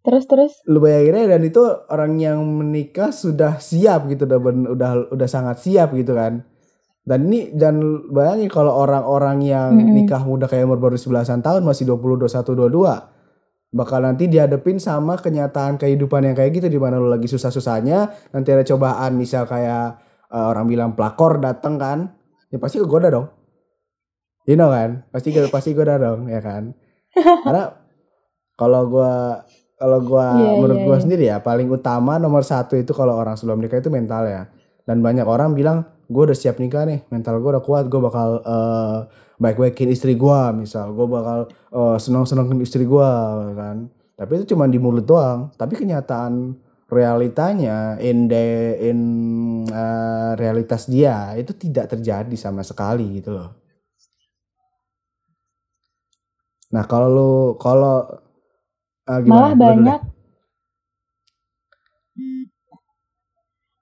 [0.00, 0.52] Terus terus.
[0.64, 4.40] lu bayangin aja dan itu orang yang menikah sudah siap gitu udah
[4.72, 6.40] udah udah sangat siap gitu kan
[7.10, 9.98] dan ini dan bayangin kalau orang-orang yang Mm-mm.
[9.98, 15.18] nikah muda kayak umur baru 11 tahun masih 20 21 22 bakal nanti dihadepin sama
[15.18, 19.98] kenyataan kehidupan yang kayak gitu di mana lu lagi susah-susahnya nanti ada cobaan misal kayak
[20.30, 22.14] eh, orang bilang pelakor datang kan
[22.54, 23.26] ya pasti kegoda dong
[24.46, 26.78] you know kan pasti pasti goda dong ya kan
[27.46, 27.74] karena
[28.54, 29.42] kalau gua
[29.74, 31.02] kalau gua Iya, menurut iya, gua iya.
[31.02, 34.46] sendiri ya paling utama nomor satu itu kalau orang sebelum nikah itu mental ya
[34.86, 38.42] dan banyak orang bilang gue udah siap nikah nih mental gue udah kuat gue bakal
[38.42, 38.98] eh,
[39.40, 40.92] baik-baikin istri gua misal.
[40.92, 43.88] Gue bakal eh, seneng-senengin istri gua kan.
[44.14, 45.48] Tapi itu cuma di mulut doang.
[45.56, 46.54] Tapi kenyataan
[46.92, 49.00] realitanya in the in
[49.64, 53.50] eh, realitas dia itu tidak terjadi sama sekali gitu loh.
[56.70, 58.04] Nah kalau lu kalau
[59.08, 59.34] eh, gimana?
[59.34, 59.64] Malah dulu deh.
[59.64, 60.00] banyak.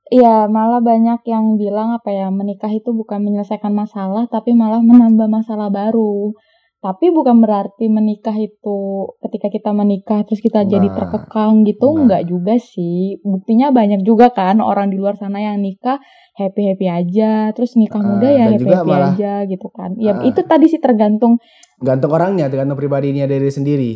[0.09, 5.29] Iya, malah banyak yang bilang apa ya, menikah itu bukan menyelesaikan masalah, tapi malah menambah
[5.29, 6.33] masalah baru.
[6.79, 8.79] Tapi bukan berarti menikah itu
[9.19, 12.07] ketika kita menikah terus kita jadi Nah, terkekang gitu, nah.
[12.07, 13.19] enggak juga sih.
[13.21, 15.99] Buktinya banyak juga kan orang di luar sana yang nikah
[16.39, 19.99] happy-happy aja, terus nikah muda Ah, ya happy-happy malah- aja gitu kan.
[19.99, 20.25] Ya Ah.
[20.25, 21.43] itu tadi sih tergantung.
[21.79, 23.93] gantung orangnya tergantung pribadinya dari sendiri.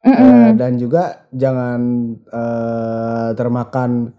[0.00, 1.80] Eh, dan juga jangan
[2.14, 4.14] eh, termakan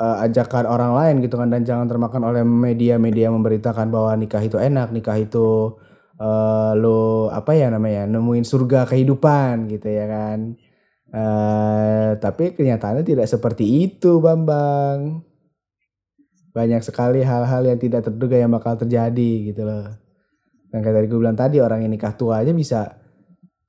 [0.00, 4.58] eh, ajakan orang lain gitu kan dan jangan termakan oleh media-media memberitakan bahwa nikah itu
[4.58, 5.78] enak nikah itu
[6.18, 10.38] eh, lo apa ya namanya nemuin surga kehidupan gitu ya kan.
[11.14, 15.22] Eh, tapi kenyataannya tidak seperti itu Bambang.
[16.54, 19.90] Banyak sekali hal-hal yang tidak terduga yang bakal terjadi gitu loh.
[20.70, 23.03] Dan kayak tadi gue bilang tadi orang yang nikah tua aja bisa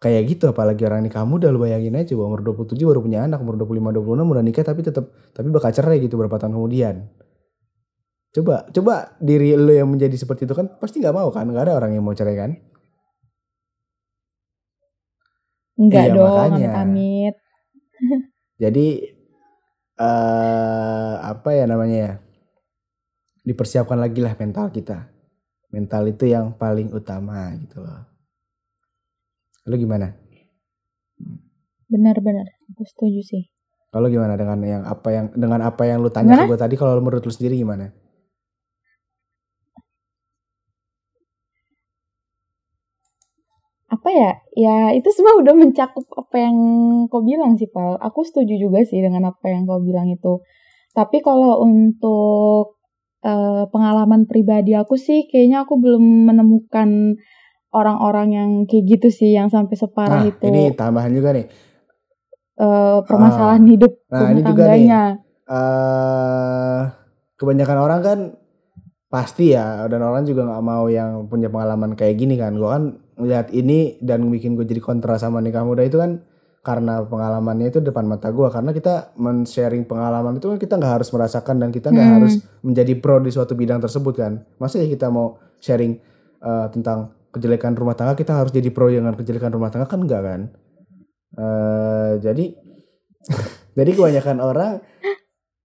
[0.06, 3.58] kayak gitu apalagi orang nikah muda lu bayangin aja umur 27 baru punya anak umur
[3.58, 7.10] 25 26 udah nikah tapi tetap tapi bakal cerai gitu berapa tahun kemudian.
[8.30, 11.74] Coba coba diri lu yang menjadi seperti itu kan pasti nggak mau kan nggak ada
[11.82, 12.52] orang yang mau cerai kan?
[15.74, 16.70] Enggak Iya, dong, makanya.
[16.70, 17.36] amit-amit.
[18.62, 18.88] jadi
[19.98, 22.14] eh apa ya namanya ya?
[23.42, 25.10] Dipersiapkan lagi lah mental kita.
[25.74, 28.15] Mental itu yang paling utama gitu loh
[29.66, 30.14] lu gimana?
[31.90, 33.44] Benar-benar, aku setuju sih.
[33.90, 37.00] Kalau gimana dengan yang apa yang dengan apa yang lu tanya ke gue tadi kalau
[37.00, 37.96] menurut lu sendiri gimana?
[44.06, 44.32] apa ya?
[44.54, 46.56] Ya itu semua udah mencakup apa yang
[47.10, 47.98] kau bilang sih Pal.
[47.98, 50.46] Aku setuju juga sih dengan apa yang kau bilang itu.
[50.94, 52.78] Tapi kalau untuk
[53.26, 57.18] eh, pengalaman pribadi aku sih kayaknya aku belum menemukan
[57.76, 61.46] orang-orang yang kayak gitu sih yang sampai separah Nah, itu ini tambahan juga nih.
[62.56, 64.88] eh, permasalahan hidup Nah, ini juga nih.
[65.46, 66.82] eh
[67.36, 68.20] kebanyakan orang kan
[69.12, 72.56] pasti ya dan orang juga nggak mau yang punya pengalaman kayak gini kan.
[72.56, 72.84] Gue kan
[73.16, 76.20] ngeliat ini dan bikin gue jadi kontra sama nikah muda itu kan
[76.66, 81.10] karena pengalamannya itu depan mata gue karena kita men-sharing pengalaman itu kan kita nggak harus
[81.14, 82.16] merasakan dan kita nggak Hmm.
[82.18, 82.34] harus
[82.66, 85.94] menjadi pro di suatu bidang tersebut kan masa ya kita mau sharing
[86.42, 90.22] eh, tentang kejelekan rumah tangga kita harus jadi pro dengan kejelekan rumah tangga kan enggak
[90.24, 90.42] kan?
[91.36, 92.46] Eh, jadi
[93.78, 94.74] jadi kebanyakan orang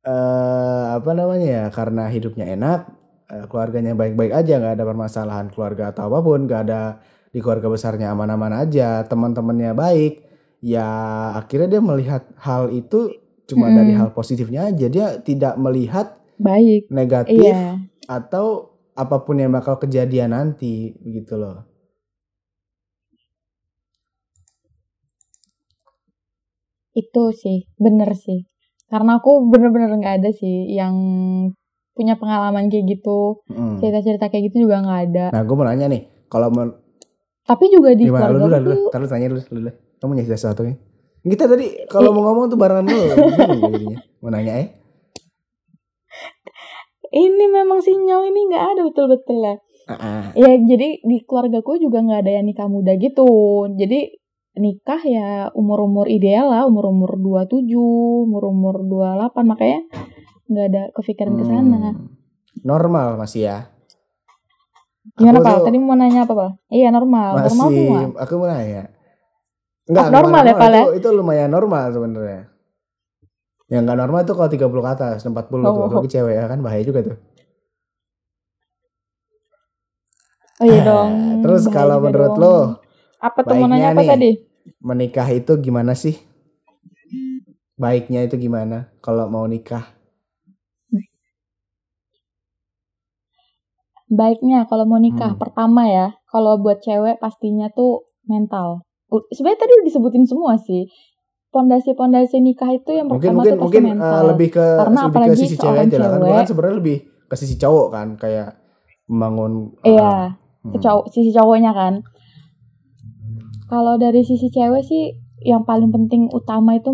[0.00, 2.88] eh apa namanya ya karena hidupnya enak
[3.30, 7.70] eh, keluarganya baik-baik aja nggak ada permasalahan keluarga atau apa pun nggak ada di keluarga
[7.70, 10.24] besarnya aman-aman aja teman-temannya baik
[10.64, 10.88] ya
[11.36, 13.12] akhirnya dia melihat hal itu
[13.46, 13.78] cuma Mm-mm.
[13.78, 16.88] dari hal positifnya aja dia tidak melihat baik.
[16.90, 17.78] negatif iya.
[18.08, 18.69] atau
[19.00, 21.64] apa pun yang bakal kejadian nanti gitu loh.
[26.92, 28.44] Itu sih bener sih.
[28.92, 30.94] Karena aku bener-bener nggak ada sih yang
[31.96, 33.40] punya pengalaman kayak gitu.
[33.48, 33.80] Mm.
[33.80, 35.24] cerita-cerita kayak gitu juga nggak ada.
[35.32, 36.68] Nah gue mau nanya nih kalau mau
[37.48, 38.30] tapi juga di gimana?
[38.30, 38.74] Lu dulu keluarga.
[38.92, 40.76] Ntar lu tanya dulu, dulu kamu nanya sesuatu nih.
[41.20, 43.04] Kita tadi kalau mau ngomong tuh barengan dulu
[43.64, 43.98] jadinya.
[44.20, 44.79] mau nanya eh
[47.10, 49.58] ini memang sinyal ini nggak ada betul-betul lah
[49.90, 50.24] Ah, ah.
[50.38, 53.26] ya jadi di keluargaku juga nggak ada yang nikah muda gitu.
[53.74, 54.14] Jadi
[54.54, 57.66] nikah ya umur-umur ideal lah umur-umur 27
[58.30, 59.80] umur-umur 28 makanya
[60.46, 61.78] nggak ada kepikiran ke sana.
[61.90, 62.06] Hmm.
[62.62, 63.58] normal masih ya?
[65.18, 65.54] Gimana Aku pak?
[65.58, 66.50] tuh tadi mau nanya apa pak?
[66.70, 67.30] Iya normal.
[67.40, 68.00] Normal masih semua.
[68.20, 68.82] aku mau nanya.
[69.90, 70.82] Enggak, Abnormal ya, Pal, ya?
[70.86, 72.49] itu, itu lumayan normal sebenarnya.
[73.70, 75.86] Yang enggak normal tuh kalau 30 ke atas, 40 tuh, Oh.
[75.88, 77.16] apalagi cewek ya kan bahaya juga tuh.
[80.60, 81.10] oh iya dong
[81.42, 82.42] Terus kalau menurut dong.
[82.42, 82.56] lo
[83.20, 84.30] apa tuh nanya apa nih, tadi
[84.80, 86.16] menikah itu gimana sih?
[87.80, 89.84] Baiknya itu gimana kalau mau nikah?
[94.10, 95.40] baiknya kalau mau nikah Hmm.
[95.40, 97.92] pertama ya kalau buat cewek pastinya tuh
[98.26, 98.82] mental
[99.30, 100.90] sebenarnya tadi udah disebutin semua sih
[101.50, 105.10] pondasi-pondasi nikah itu yang Mungkin pertama mungkin tuh mungkin mental uh, lebih ke Karena lebih
[105.10, 106.20] ke apalagi sisi cewek aja lah kan.
[106.22, 106.96] Kan sebenarnya lebih
[107.30, 108.48] ke sisi cowok kan kayak
[109.10, 111.94] membangun iya uh, ke cowok sisi cowoknya kan.
[113.70, 116.90] Kalau dari sisi cewek sih yang paling penting utama itu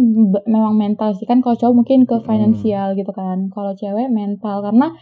[0.47, 1.25] memang mental sih.
[1.29, 2.25] Kan kalau cowok mungkin ke Hmm.
[2.25, 3.49] finansial gitu kan.
[3.53, 4.65] Kalau cewek mental.
[4.65, 4.93] Karena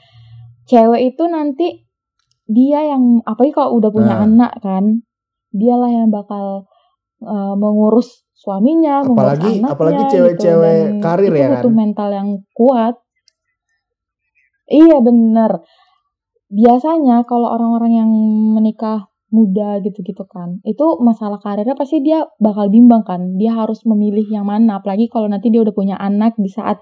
[0.66, 1.86] cewek itu nanti
[2.44, 4.24] dia yang apalagi kalau udah punya Nah.
[4.28, 5.02] anak kan
[5.54, 6.68] dialah yang bakal
[7.24, 10.12] uh, mengurus suaminya mengurus Apalagi- anaknya apalagi gitu.
[10.12, 11.74] cewek-cewek Dan karir itu ya butuh kan?
[11.74, 12.94] mental yang kuat
[14.66, 15.52] iya bener
[16.48, 18.10] biasanya kalau orang-orang yang
[18.52, 24.22] menikah muda gitu-gitu kan itu masalah karirnya pasti dia bakal bimbang kan dia harus memilih
[24.28, 26.78] yang mana apalagi kalau nanti dia udah punya anak di saat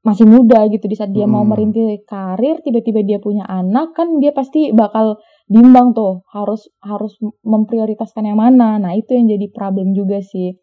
[0.00, 1.52] masih muda gitu di saat dia mau Hmm.
[1.52, 8.28] merintis karir tiba-tiba dia punya anak kan dia pasti bakal bimbang tuh harus harus memprioritaskan
[8.28, 8.76] yang mana.
[8.76, 10.54] Nah itu yang jadi problem juga sih.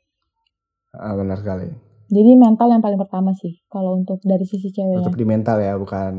[0.95, 1.67] Ah, benar sekali.
[2.05, 5.73] jadi mental yang paling pertama sih kalau untuk dari sisi ceweknya tetap di mental ya
[5.73, 6.13] bukan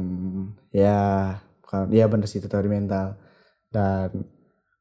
[0.74, 1.30] ya
[1.62, 3.14] bukan ya bener sih tetap di mental.
[3.70, 4.26] Dan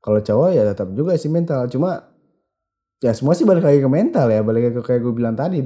[0.02, 2.10] kalau cowok ya tetap juga sih mental cuma
[3.06, 5.62] ya semua sih balik lagi ke mental ya balik lagi ke kayak gue bilang tadi.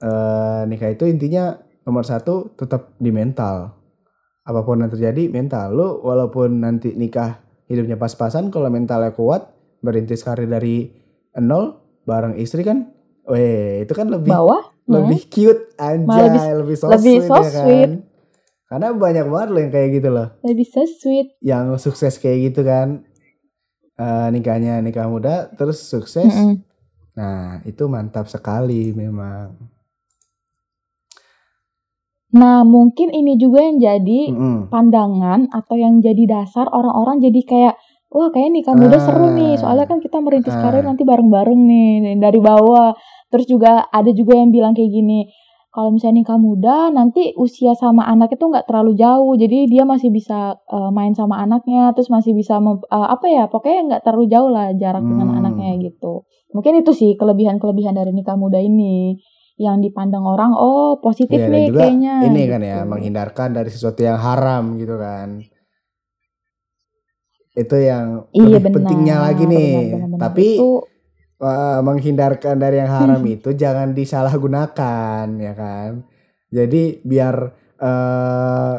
[0.00, 1.52] Eh nikah itu intinya
[1.84, 3.75] nomor satu tetap di mental
[4.46, 9.50] apa pun yang terjadi mental lu walaupun nanti nikah hidupnya pas-pasan kalau mentalnya kuat
[9.82, 10.86] merintis karir dari
[11.36, 12.94] nol bareng istri kan
[13.26, 17.34] weh itu kan lebih bawah lebih cute anjay Malah lebih- lebih, so lebih sweet so
[17.36, 17.90] ya kan?
[18.66, 20.28] karena banyak banget loh yang kayak gitu loh.
[20.42, 21.38] Lebih so sweet.
[21.38, 23.06] Yang sukses kayak gitu kan.
[23.94, 26.26] Eh nikahnya nikah muda terus sukses.
[26.26, 26.62] Mm-mm.
[27.14, 29.54] nah itu mantap sekali memang
[32.36, 34.68] nah mungkin ini juga yang jadi Mm-mm.
[34.68, 37.74] pandangan atau yang jadi dasar orang-orang jadi kayak
[38.12, 39.02] wah kayak nikah muda Ah.
[39.02, 40.60] seru nih soalnya kan kita merintis Ah.
[40.62, 42.92] karir nanti bareng-bareng nih dari bawah
[43.28, 45.32] terus juga ada juga yang bilang kayak gini
[45.70, 50.08] kalau misalnya nikah muda nanti usia sama anak itu nggak terlalu jauh jadi dia masih
[50.08, 54.24] bisa uh, main sama anaknya terus masih bisa mem- uh, apa ya pokoknya nggak terlalu
[54.26, 55.38] jauh lah jarak dengan Hmm.
[55.40, 59.20] anaknya gitu mungkin itu sih kelebihan-kelebihan dari nikah muda ini
[59.56, 62.88] yang dipandang orang oh positif dan nih juga kayaknya ini kan ya gitu.
[62.92, 65.28] menghindarkan dari sesuatu yang haram gitu kan.
[67.56, 69.72] Itu yang iya lebih benar pentingnya lagi nih.
[69.72, 70.20] benar, benar, benar.
[70.28, 70.70] Tapi itu
[71.40, 75.90] eh, menghindarkan dari yang haram itu jangan disalahgunakan ya kan.
[76.52, 77.34] Jadi biar
[77.80, 78.74] eh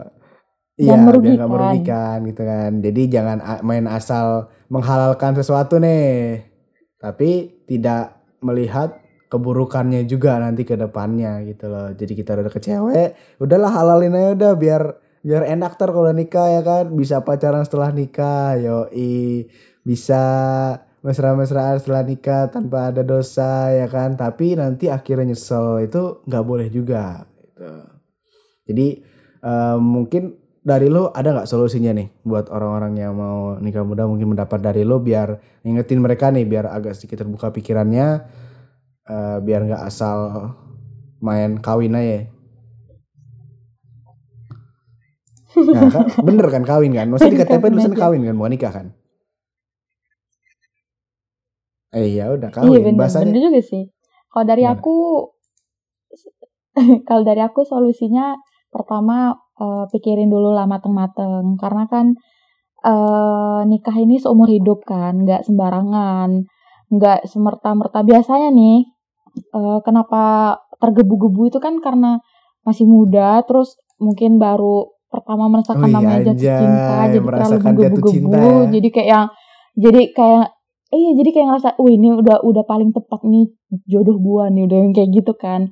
[0.77, 1.35] iya Dan biar merugikan.
[1.41, 2.71] nggak merugikan gitu kan.
[2.85, 6.45] Jadi jangan main asal menghalalkan sesuatu nih.
[7.01, 8.13] Tapi tidak
[8.45, 11.91] melihat keburukannya juga nanti ke depannya gitu loh.
[11.91, 13.09] Jadi kita udah deket cewek,
[13.43, 14.83] udahlah halalin aja udah biar
[15.27, 16.85] biar enak ter kalau nikah ya kan?
[16.95, 19.51] Bisa pacaran setelah nikah yoi.
[19.83, 20.23] Bisa
[21.03, 24.15] mesra-mesraan setelah nikah tanpa ada dosa ya kan?
[24.15, 27.67] Tapi nanti akhirnya nyesel itu nggak boleh juga gitu.
[28.67, 28.87] jadi
[29.43, 30.35] eh, mungkin
[30.67, 34.03] dari lo ada nggak solusinya nih buat orang-orang yang mau nikah muda?
[34.03, 38.27] Mungkin mendapat dari lo biar ngingetin mereka nih biar agak sedikit terbuka pikirannya
[39.13, 40.19] eh, biar nggak asal
[41.25, 42.19] main kawin aja
[45.73, 47.07] Nah, kan, bener kan kawin kan?
[47.11, 48.87] Maksudnya di KTP Kawin tulisan kawin kan, bukan nikah kan?
[51.99, 53.33] Eh ya udah iya kawin benar bahasanya.
[53.33, 53.83] benar juga sih
[54.31, 54.73] kalau dari Gimana?
[54.73, 54.95] aku
[57.07, 58.37] kalau dari aku solusinya
[58.69, 62.05] pertama eh, pikirin dulu lah mateng-mateng karena kan
[62.85, 66.45] eh, nikah ini seumur hidup kan nggak sembarangan
[66.93, 68.77] nggak semerta-merta biasanya nih
[69.39, 72.21] eh, kenapa tergebu-gebu itu kan karena
[72.67, 78.37] masih muda terus mungkin baru pertama merasakan Wih, namanya jatuh anjay, cinta jadi terlalu cinta
[78.37, 78.67] ya.
[78.67, 79.25] jadi kayak yang
[79.77, 80.45] jadi kayak
[80.91, 83.47] iya jadi kayak ngerasa wih ini udah udah paling tepat nih
[83.87, 85.71] jodoh gua nih udah yang kayak gitu kan.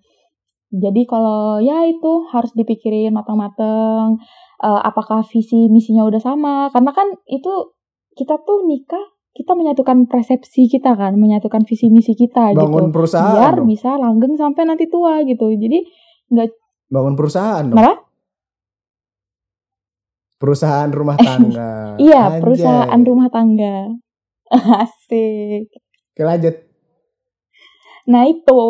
[0.75, 4.19] Jadi kalau ya itu harus dipikirin matang-matang
[4.59, 6.55] eh, apakah visi misinya udah sama?
[6.71, 7.75] Karena kan itu
[8.15, 13.35] kita tuh nikah kita menyatukan persepsi kita kan menyatukan visi misi kita Bangun gitu perusahaan
[13.35, 13.67] biar dong.
[13.67, 15.83] bisa langgeng sampai nanti tua gitu jadi
[16.87, 17.75] Bangun perusahaan dong.
[17.75, 18.07] Kenapa?
[20.39, 21.71] Perusahaan rumah tangga.
[22.05, 22.41] iya Anjay.
[22.43, 23.75] perusahaan rumah tangga
[24.83, 25.67] asik
[26.15, 26.55] Oke lanjut.
[28.07, 28.61] Nah itu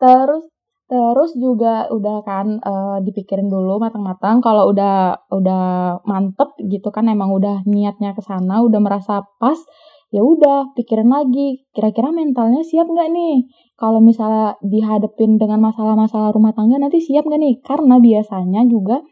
[0.00, 0.48] terus
[0.86, 7.34] terus juga udah kan eh, dipikirin dulu matang-matang kalau udah udah mantep gitu kan emang
[7.34, 9.58] udah niatnya ke sana udah merasa pas
[10.14, 16.54] ya udah pikirin lagi kira-kira mentalnya siap nggak nih kalau misalnya dihadapin dengan masalah-masalah rumah
[16.54, 19.02] tangga nanti siap nggak nih karena biasanya juga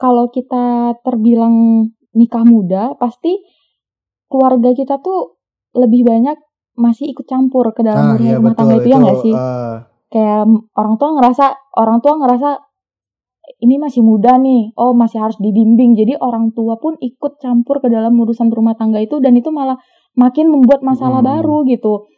[0.00, 3.36] kalau kita terbilang nikah muda pasti
[4.32, 5.36] keluarga kita tuh
[5.76, 6.38] lebih banyak
[6.80, 9.34] masih ikut campur ke dalam urusan iya rumah betul tangga itu, ya nggak sih?
[9.36, 9.74] eh,
[10.10, 10.42] Kayak
[10.74, 11.46] orang tua ngerasa
[11.78, 12.50] orang tua ngerasa
[13.60, 15.98] ini masih muda nih, oh masih harus dibimbing.
[15.98, 19.76] Jadi orang tua pun ikut campur ke dalam urusan rumah tangga itu dan itu malah
[20.16, 21.28] makin membuat masalah Mm.
[21.28, 22.08] baru gitu.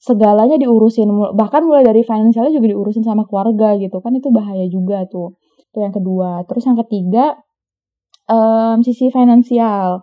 [0.00, 5.04] Segalanya diurusin, bahkan mulai dari finansialnya juga diurusin sama keluarga gitu kan itu bahaya juga
[5.04, 5.36] tuh.
[5.72, 6.44] Itu yang kedua.
[6.48, 7.36] Terus yang ketiga
[8.30, 10.00] em, sisi finansial.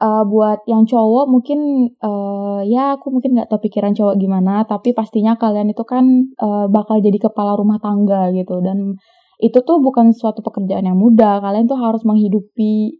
[0.00, 4.96] Eh, buat yang cowok mungkin eh, ya aku mungkin nggak tahu pikiran cowok gimana tapi
[4.96, 6.04] pastinya kalian itu kan
[6.40, 8.96] eh, bakal jadi kepala rumah tangga gitu dan
[9.44, 12.96] itu tuh bukan suatu pekerjaan yang mudah kalian tuh harus menghidupi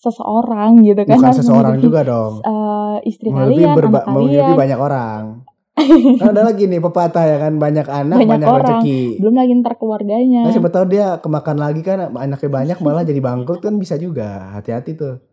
[0.00, 2.40] seseorang gitu kan bukan seseorang juga dong.
[2.40, 5.22] eh, istri Menghidupi, kalian berba- anak kalian banyak orang.
[6.20, 8.80] Kan ada lagi nih pepatah ya kan banyak anak Banyak banyak, orang.
[8.82, 9.00] rezeki.
[9.16, 13.16] belum lagi ntar keluarganya Nah, siapa tahu dia kemakan lagi kan anaknya banyak malah jadi
[13.18, 14.52] bangkrut kan bisa juga.
[14.52, 15.24] Hati-hati tuh.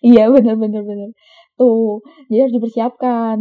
[0.00, 1.10] Iya benar benar benar.
[1.54, 3.38] Tuh, jadi harus dipersiapkan.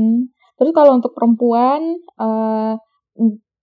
[0.56, 1.82] Terus kalau untuk perempuan
[2.16, 2.74] eh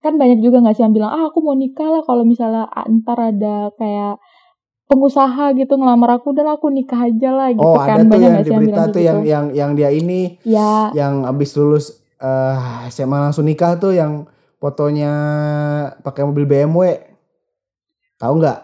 [0.01, 2.85] kan banyak juga nggak sih yang bilang ah aku mau nikah lah kalau misalnya ah,
[2.89, 4.17] ntar ada kayak
[4.85, 8.21] pengusaha gitu ngelamar aku dan aku nikah aja lah gitu Oh, kan ada tuh banyak
[8.21, 11.53] yang nggak di yang berita tuh kayak yang yang yang dia ini ya yang abis
[11.55, 11.85] lulus
[12.17, 12.57] eh
[12.89, 14.25] SMA langsung nikah tuh yang
[14.61, 15.11] fotonya
[16.05, 17.01] pakai mobil BMW.
[18.21, 18.59] Tahu nggak?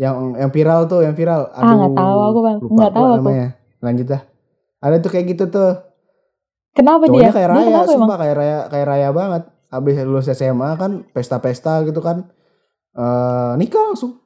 [0.00, 1.52] Yang yang viral tuh, yang viral.
[1.52, 2.58] Ah, nggak tahu aku, Bang.
[2.64, 3.16] Nggak tahu aku.
[3.20, 3.48] namanya.
[3.84, 4.22] Lanjut dah.
[4.80, 5.72] Ada tuh kayak gitu tuh.
[6.72, 7.28] kenapa dia?
[7.28, 7.92] Cowoknya kayak Dia raya, kenapa emang?
[8.00, 9.42] sumpah kayak raya kayak raya banget.
[9.68, 12.28] Abis lulus SMA kan pesta-pesta gitu kan.
[12.90, 14.18] eh nikah langsung.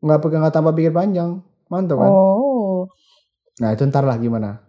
[0.00, 1.40] Nggak pegang nggak tanpa pikir panjang.
[1.66, 2.08] Mantap kan?
[2.08, 2.86] Oh,
[3.58, 4.60] Nah itu ntar lah gimana.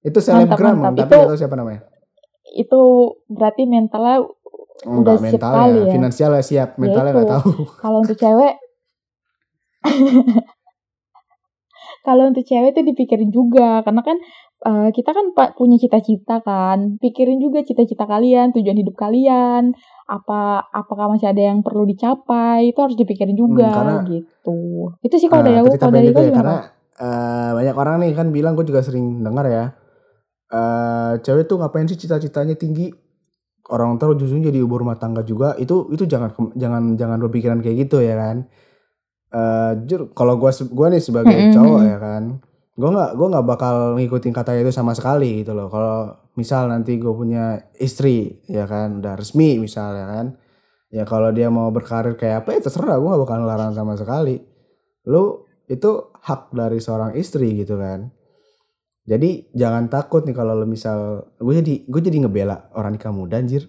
[0.00, 0.88] Itu Mantap, selebgram mantap.
[0.88, 1.82] tapi Itu- tahu siapa namanya.
[2.52, 2.80] itu
[3.26, 4.28] berarti mentalnya
[4.82, 5.90] Enggak siap mentalnya, kali ya.
[5.90, 7.16] finansialnya siap, mentalnya itu.
[7.16, 7.50] nggak tahu.
[7.78, 8.54] kalau untuk cewek
[12.02, 14.18] kalau untuk cewek itu dipikirin juga karena kan
[14.62, 16.98] eh, kita kan punya cita-cita kan.
[16.98, 19.74] Pikirin juga cita-cita kalian tujuan hidup kalian
[20.06, 24.58] apa apakah masih ada yang perlu dicapai itu harus dipikirin juga Hmm, karena- gitu.
[25.00, 26.56] Itu sih kalau Nah, dari aku kalau dari aku ya, karena
[26.92, 29.64] eh, banyak orang nih kan bilang gue juga sering dengar ya
[30.52, 32.92] eh cewek tuh ngapain sih cita-citanya tinggi?
[33.72, 35.54] Orang tua ujung-ujungnya jadi ibu rumah tangga juga.
[35.56, 38.44] Itu itu jangan jangan jangan berpikiran kayak gitu ya kan
[39.32, 41.54] eh jujur kalau gua gua nih sebagai Mm-mm.
[41.56, 42.22] cowok ya kan
[42.76, 45.72] gua nggak gua nggak bakal ngikutin kata itu sama sekali gitu loh.
[45.72, 50.26] Kalau misal nanti gue punya istri ya kan udah resmi misal ya kan
[50.88, 54.40] ya kalau dia mau berkarir kayak apa ya terserah gue gak bakal larang sama sekali.
[55.08, 58.12] Lu itu hak dari seorang istri gitu kan.
[59.02, 63.40] Jadi jangan takut nih kalau lu misal gue jadi gue jadi ngebela orang nikah muda
[63.40, 63.68] anjir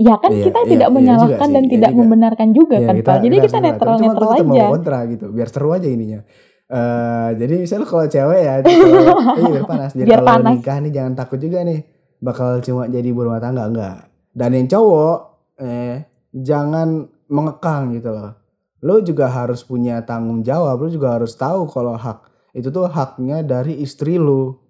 [0.00, 2.00] Ya kan Iya, kita iya, tidak iya menyalahkan juga dan sih, tidak iya juga.
[2.00, 3.16] membenarkan juga Ya, kan Pak.
[3.20, 4.48] Jadi kita netral-netral tetap aja.
[4.48, 6.20] mau kontra gitu biar seru aja ininya
[6.66, 10.52] eh jadi misalnya kalau cewek ya itu kalau- iya biar panas jadi Biar kalau panas.
[10.54, 11.80] nikah nih jangan takut juga nih
[12.18, 13.96] bakal cuma jadi ibu rumah tangga enggak
[14.30, 15.18] dan yang cowok
[15.58, 15.96] eh
[16.32, 16.88] jangan
[17.26, 18.38] mengekang gitu loh
[18.80, 22.22] lo juga harus punya tanggung jawab lo juga harus tahu kalau hak
[22.52, 24.62] itu tuh haknya dari istri lo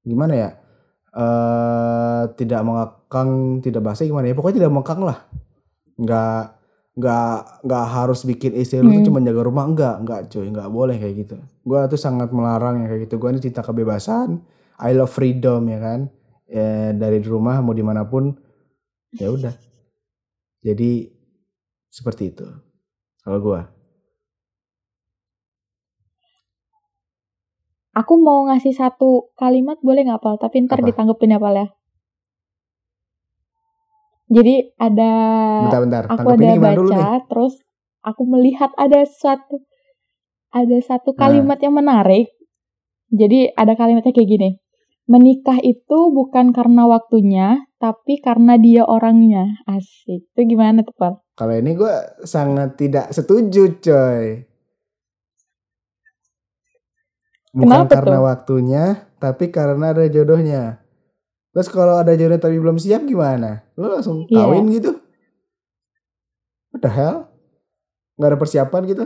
[0.00, 0.50] gimana ya
[1.14, 3.30] eh tidak mengekang
[3.62, 4.34] tidak bahasa gimana ya?
[4.34, 5.18] Pokoknya tidak mengekang lah.
[5.94, 6.42] Nggak
[6.94, 9.06] nggak nggak harus bikin istri lu tuh Hmm.
[9.10, 9.64] cuma jaga rumah.
[9.66, 10.46] Enggak enggak cuy.
[10.50, 11.36] Nggak boleh kayak gitu.
[11.62, 13.14] Gua tuh sangat melarang yang kayak gitu.
[13.18, 14.42] Gua ini cinta kebebasan.
[14.78, 16.00] I love freedom ya kan?
[16.50, 18.34] Ya, dari rumah mau di mana pun
[19.14, 19.54] ya udah.
[20.62, 21.08] Jadi
[21.90, 22.46] seperti itu.
[23.22, 23.73] Kalau gua
[27.94, 30.34] Aku mau ngasih satu kalimat boleh nggak Pal?
[30.36, 30.88] Tapi ntar Apa?
[30.90, 31.66] ditanggepin ya Pal ya.
[34.24, 35.12] Jadi ada
[35.68, 37.54] bentar-bentar aku tanggepin ada gimana dulu nih baca terus
[38.02, 39.62] aku melihat ada suatu
[40.50, 41.18] ada satu Nah.
[41.22, 42.34] kalimat yang menarik.
[43.14, 44.50] Jadi ada kalimatnya kayak gini.
[45.04, 49.60] Menikah itu bukan karena waktunya, tapi karena dia orangnya.
[49.68, 50.32] Asik.
[50.32, 51.20] Itu gimana tuh, Pal?
[51.34, 54.46] kalau ini gua sangat tidak setuju coy
[57.54, 58.24] bukan Kenapa karena tuh?
[58.26, 58.84] waktunya
[59.16, 60.62] tapi karena ada jodohnya.
[61.54, 63.62] Terus kalau ada jodoh tapi belum siap gimana?
[63.78, 64.42] Lu langsung Iya.
[64.42, 64.90] kawin gitu?
[66.74, 67.30] What the hell?
[68.18, 69.04] Nggak ada persiapan gitu?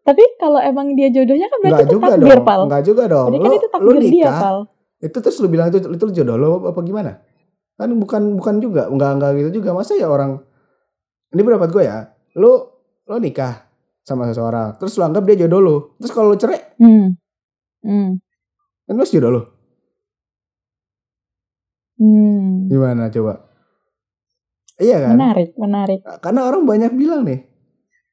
[0.00, 2.46] Tapi kalau emang dia jodohnya kan berarti nggak itu juga takdir, dong.
[2.48, 2.60] Pal.
[2.66, 3.26] nggak juga dong.
[3.28, 4.56] Berarti kan lu, itu lu takdir dia, nikah Pal.
[5.00, 7.12] itu terus lu bilang itu itu jodoh lo apa gimana?
[7.76, 8.82] Kan bukan bukan juga.
[8.88, 9.70] Nggak nggak gitu juga.
[9.72, 10.40] Masa ya orang
[11.30, 11.98] ini pendapat gue ya.
[12.34, 12.52] Lu
[13.06, 13.68] lu nikah
[14.00, 15.76] sama seseorang terus lu anggap dia jodoh lu.
[16.00, 16.60] Terus kalau lu cerai?
[16.80, 17.12] Hmm.
[17.80, 18.20] Hmm.
[18.84, 19.42] kan lu jodoh lu?
[22.00, 22.68] Hmm.
[22.72, 23.44] gimana coba?
[24.80, 25.14] Iya kan?
[25.20, 26.00] Menarik, menarik.
[26.24, 27.44] karena orang banyak bilang nih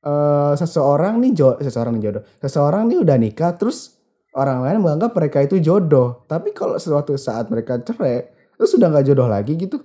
[0.08, 2.24] eh seseorang nih jo seseorang nih jodoh.
[2.44, 3.98] Seseorang nih udah nikah terus
[4.36, 6.28] orang lain menganggap mereka itu jodoh.
[6.28, 9.80] Tapi kalau suatu saat mereka cerai terus sudah nggak jodoh lagi gitu.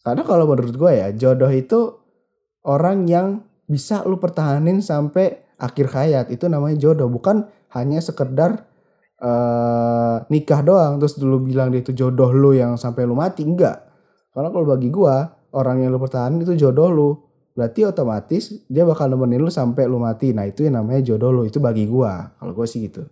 [0.00, 1.98] Karena kalau menurut gue ya jodoh itu
[2.62, 6.26] orang yang bisa lu pertahanin sampai akhir hayat.
[6.30, 8.64] Itu namanya jodoh bukan hanya sekedar
[9.16, 10.96] eh nikah doang.
[11.00, 13.44] Terus dulu bilang dia itu jodoh lu yang sampai lu mati?
[13.44, 13.84] Enggak.
[14.32, 17.10] Karena kalau bagi gua orang yang lu pertahanin itu jodoh lu.
[17.56, 20.32] Berarti otomatis dia bakal nemenin lu sampai lu mati.
[20.36, 21.42] Nah itu yang namanya jodoh lu.
[21.48, 22.36] Itu bagi gua.
[22.36, 23.04] Kalau gua sih gitu.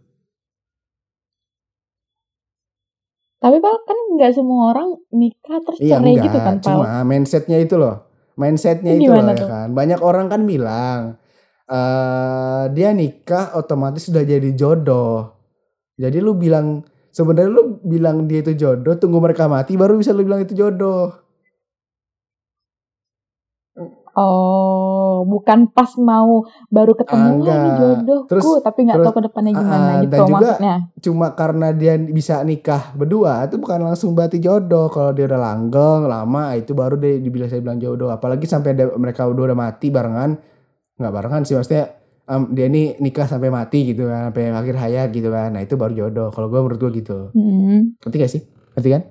[3.41, 6.25] Tapi Pal kan nggak semua orang nikah terus iya cerai enggak.
[6.33, 6.65] gitu kan, Pal.
[6.65, 8.09] cuma mindsetnya itu loh.
[8.35, 9.49] Mindsetnya Itu itu loh ya tuh?
[9.49, 9.69] kan?
[9.77, 11.21] Banyak orang kan bilang
[11.65, 15.33] eh dia nikah otomatis sudah jadi jodoh.
[15.97, 20.27] Jadi lu bilang sebenarnya lu bilang dia itu jodoh tunggu mereka mati baru bisa lu
[20.27, 21.25] bilang itu jodoh.
[24.15, 29.23] Oh, bukan pas mau baru ketemu Ah, "Wah, ini jodohku, Terus- tapi nggak tahu ke
[29.27, 30.77] depannya gimana ah, gitu dan juga maksudnya.
[31.03, 34.87] cuma karena dia bisa nikah berdua itu bukan langsung berarti jodoh.
[34.87, 38.15] Kalau dia udah langgeng lama itu baru dia dibilang saya bilang jodoh.
[38.15, 40.39] Apalagi sampai mereka udah udah mati barengan
[40.99, 41.85] nggak barengan sih maksudnya
[42.31, 45.75] em, dia ini nikah sampai mati gitu kan sampai akhir hayat gitu kan nah itu
[45.75, 47.99] baru jodoh kalau gue menurut gue gitu Hmm.
[48.03, 48.43] ngerti gak sih
[48.79, 49.03] ngerti kan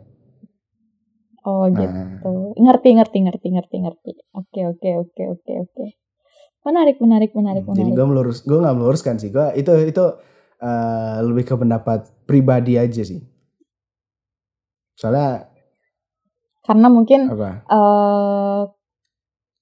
[1.43, 1.83] Oh gitu.
[1.83, 4.11] nah Ngerti, ngerti, ngerti, ngerti, ngerti.
[4.31, 5.85] Oke, oke, oke, oke, oke.
[6.63, 7.95] Menarik, menarik, menarik, Hmm, jadi menarik.
[7.99, 10.05] gue melurus gue nggak meluruskan sih gue itu itu
[10.63, 13.19] eh, lebih ke pendapat pribadi aja sih
[14.95, 15.51] soalnya
[16.63, 18.61] Karena mungkin apa eh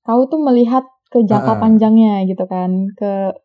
[0.06, 1.60] kau tuh melihat ke jangka ah.
[1.60, 3.36] panjangnya gitu kan, ke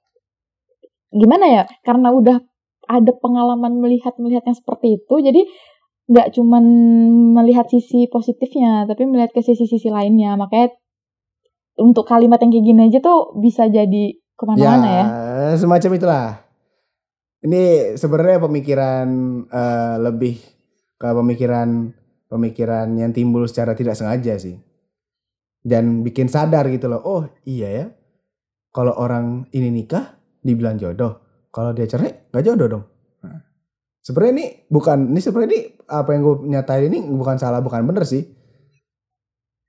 [1.11, 1.65] gimana ya?
[1.83, 2.39] Karena udah
[2.87, 5.43] ada pengalaman melihat melihatnya seperti itu, jadi
[6.07, 6.65] nggak cuman
[7.35, 10.39] melihat sisi positifnya, tapi melihat ke sisi-sisi lainnya.
[10.39, 10.71] Makanya
[11.83, 15.05] untuk kalimat yang kayak gini aja tuh bisa jadi ke mana-mana ya.
[15.59, 16.27] semacam itulah.
[17.43, 19.07] Ini sebenarnya pemikiran
[19.51, 20.35] eh, lebih
[20.97, 21.69] ke pemikiran
[22.27, 24.57] pemikiran yang timbul secara tidak sengaja sih.
[25.67, 27.03] Dan bikin sadar gitu loh.
[27.03, 27.87] Oh iya ya.
[28.71, 31.19] Kalau orang ini nikah dibilang jodoh.
[31.49, 32.85] kalau dia cerai nggak jodoh dong
[33.25, 33.41] nah,
[33.99, 38.05] sebenarnya ini bukan ini sebenarnya ini apa yang gue nyatain ini bukan salah bukan bener
[38.05, 38.29] sih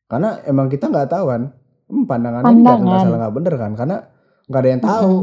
[0.06, 1.42] karena emang kita nggak tahu kan
[1.88, 3.04] hmm, pandangannya ini nggak Pandangan.
[3.04, 3.98] salah nggak bener kan karena
[4.46, 5.16] nggak ada yang tahu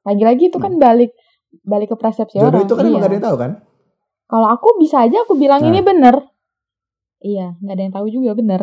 [0.00, 1.12] Lagi-lagi itu kan balik
[1.60, 2.64] balik ke persepsi jodoh orang.
[2.64, 2.96] itu kan emang Iya.
[2.96, 3.52] nggak ada yang tahu kan
[4.24, 5.68] Kalau aku bisa aja aku bilang Nah.
[5.68, 6.16] ini bener.
[7.20, 8.60] Iya, nggak ada yang tahu juga bener.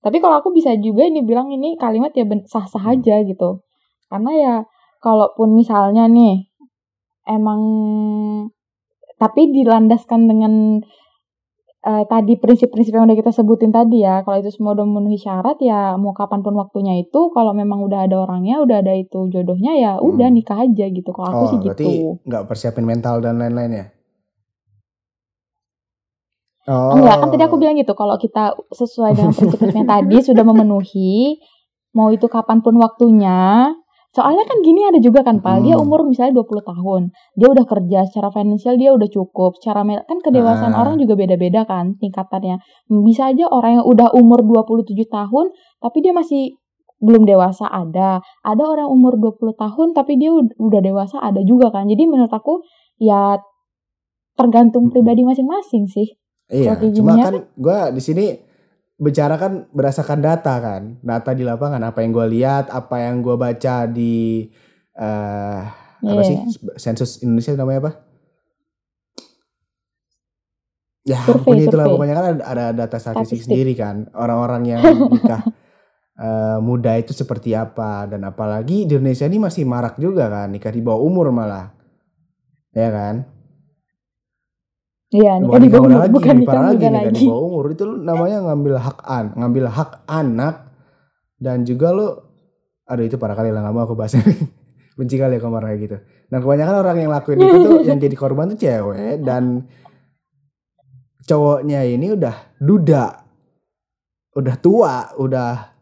[0.00, 2.92] Tapi kalau aku bisa juga ini bilang ini kalimat ya sah-sah Hmm.
[2.96, 3.60] aja gitu.
[4.08, 4.54] Karena ya
[5.00, 6.48] kalaupun misalnya nih
[7.28, 7.60] emang
[9.20, 10.54] tapi dilandaskan dengan
[11.80, 14.20] eh, tadi prinsip-prinsip yang udah kita sebutin tadi ya.
[14.20, 18.04] Kalau itu semua udah memenuhi syarat ya mau kapan pun waktunya itu kalau memang udah
[18.04, 20.36] ada orangnya, udah ada itu jodohnya ya udah Hmm.
[20.36, 21.08] nikah aja gitu.
[21.12, 22.20] Kalau aku oh sih berarti gitu.
[22.28, 23.86] nggak persiapin mental dan lain-lain ya
[26.70, 31.42] oh Enggak, kan tadi aku bilang gitu, kalau kita sesuai dengan prinsip-prinsipnya tadi sudah memenuhi,
[31.92, 33.74] mau itu kapan pun waktunya,
[34.14, 35.84] soalnya kan gini ada juga kan, dia Hmm.
[35.86, 37.02] umur misalnya 20 tahun,
[37.34, 40.86] dia udah kerja, secara finansial dia udah cukup, secara kan kedewasaan Ah.
[40.86, 42.62] orang juga beda-beda kan tingkatannya.
[43.02, 45.50] Bisa aja orang yang udah umur 27 tahun,
[45.82, 46.54] tapi dia masih
[47.00, 48.20] belum dewasa ada.
[48.44, 51.88] Ada orang umur 20 tahun, tapi dia ud- udah dewasa ada juga kan.
[51.88, 52.60] Jadi menurut aku,
[53.00, 53.40] ya
[54.36, 54.92] tergantung Hmm.
[54.92, 56.08] pribadi masing-masing sih.
[56.50, 58.24] Iya, cuma kan gue di sini
[58.98, 63.36] bicara kan berdasarkan data kan, data di lapangan apa yang gue lihat, apa yang gue
[63.38, 64.44] baca di
[64.92, 65.60] eh
[66.00, 66.22] apa Iya.
[66.26, 66.36] sih
[66.76, 67.92] sensus Indonesia namanya apa?
[71.02, 71.94] Ya, Survei, pokoknya itulah survei.
[71.96, 73.44] pokoknya kan ada, ada data statistik Statistik.
[73.48, 74.82] sendiri kan, orang-orang yang
[75.12, 75.42] nikah
[76.20, 80.68] eh, muda itu seperti apa dan apalagi di Indonesia ini masih marak juga kan nikah
[80.68, 81.72] di bawah umur malah,
[82.72, 83.24] ya kan?
[85.10, 87.26] Iya, nikah bukan nikah muda lagi, bukan nikah parah lagi muda nikah di lagi.
[87.26, 90.54] bawah umur itu namanya ngambil hak an, ngambil hak anak
[91.42, 92.08] dan juga lo,
[92.86, 94.14] aduh itu parah kali lah nggak mau aku bahas
[94.98, 95.96] benci kali aku marah kayak gitu.
[96.30, 99.66] Dan kebanyakan orang yang lakuin itu tuh yang jadi korban tuh cewek dan
[101.26, 103.04] cowoknya ini udah duda,
[104.38, 105.74] udah tua, udah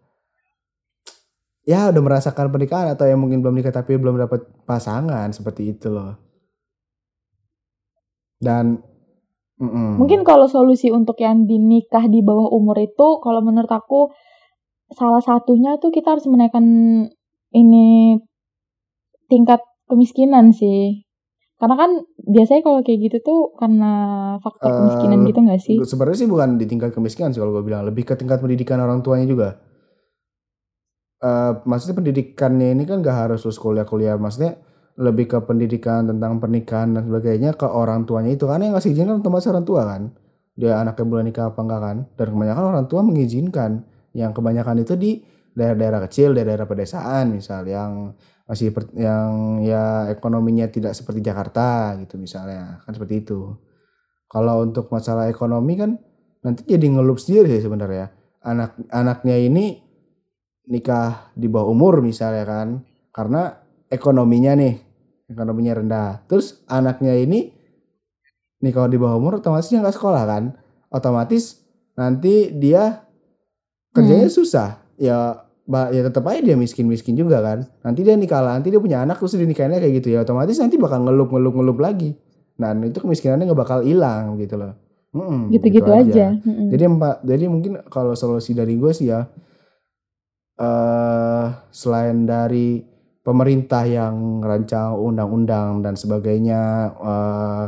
[1.68, 5.92] ya udah merasakan pernikahan atau yang mungkin belum nikah tapi belum dapat pasangan seperti itu
[5.92, 6.16] loh.
[8.40, 8.80] Dan
[9.58, 9.98] mm-mm.
[9.98, 14.10] Mungkin kalau solusi untuk yang dinikah di bawah umur itu, kalau menurut aku
[14.94, 16.64] salah satunya tuh kita harus menaikkan
[17.52, 18.16] ini
[19.28, 21.04] tingkat kemiskinan sih.
[21.58, 21.90] Karena kan
[22.22, 23.92] biasanya kalau kayak gitu tuh karena
[24.38, 25.76] faktor Eh, kemiskinan gitu nggak sih?
[25.82, 29.02] Sebenarnya sih bukan di tingkat kemiskinan sih kalau gue bilang, lebih ke tingkat pendidikan orang
[29.02, 29.58] tuanya juga.
[31.18, 34.54] Eh maksudnya pendidikannya ini kan gak harus terus kuliah-kuliah, maksudnya
[34.98, 39.06] lebih ke pendidikan tentang pernikahan dan sebagainya ke orang tuanya itu kan yang ngasih izin
[39.06, 40.10] kan otomatis orang tua kan.
[40.58, 41.96] Dia anaknya boleh nikah apa enggak kan?
[42.18, 43.86] Dan kebanyakan orang tua mengizinkan.
[44.10, 45.10] Yang kebanyakan itu di
[45.54, 48.18] daerah-daerah kecil, daerah-daerah pedesaan misal yang
[48.48, 53.54] masih yang ya ekonominya tidak seperti Jakarta gitu misalnya kan seperti itu.
[54.26, 55.94] Kalau untuk masalah ekonomi kan
[56.42, 58.10] nanti jadi ngelup sendiri sih sebenarnya.
[58.42, 59.78] Anak anaknya ini
[60.66, 62.82] nikah di bawah umur misalnya kan
[63.14, 64.87] karena ekonominya nih
[65.28, 66.10] ekonominya rendah.
[66.26, 67.52] Terus anaknya ini
[68.58, 70.44] nikah di bawah umur otomatis dia nggak sekolah kan.
[70.88, 71.62] Otomatis
[71.94, 73.04] nanti dia
[73.92, 74.82] kerjanya susah.
[74.98, 77.68] Ya ya tetap aja dia miskin-miskin juga kan.
[77.84, 80.24] Nanti dia nikah lah, nanti dia punya anak terus dinikahinnya kayak gitu ya.
[80.24, 82.16] Otomatis nanti bakal ngelup ngelup ngelup lagi.
[82.58, 84.74] Nah itu kemiskinannya nggak bakal hilang gitu loh.
[85.08, 86.36] Mm-mm, Gitu-gitu gitu aja.
[86.36, 86.68] Mm-mm.
[86.68, 89.24] Jadi empat, jadi mungkin kalau solusi dari gue sih ya,
[90.60, 92.84] eh selain dari
[93.28, 96.60] pemerintah yang rancang undang-undang dan sebagainya,
[96.96, 97.64] eh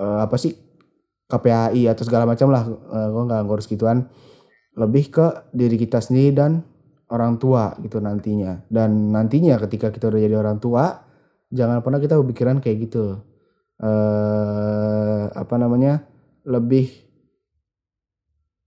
[0.00, 0.56] eh, apa sih
[1.28, 4.08] KPAI atau segala macam lah, eh, gue nggak ngurus gituan.
[4.80, 6.64] Lebih ke diri kita sendiri dan
[7.12, 8.64] orang tua gitu nantinya.
[8.72, 10.96] Dan nantinya ketika kita udah jadi orang tua,
[11.52, 13.20] jangan pernah kita berpikiran kayak gitu.
[13.78, 16.02] eh apa namanya?
[16.48, 16.88] lebih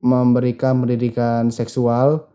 [0.06, 2.30] memberikan pendidikan seksual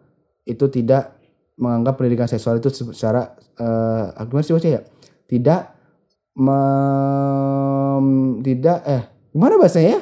[0.47, 1.16] itu tidak
[1.57, 4.81] menganggap pendidikan seksual itu secara eh gimana sih baca ya?
[5.27, 5.61] Tidak
[6.37, 8.07] mem,
[8.45, 9.03] tidak eh
[9.33, 10.01] gimana bahasanya ya?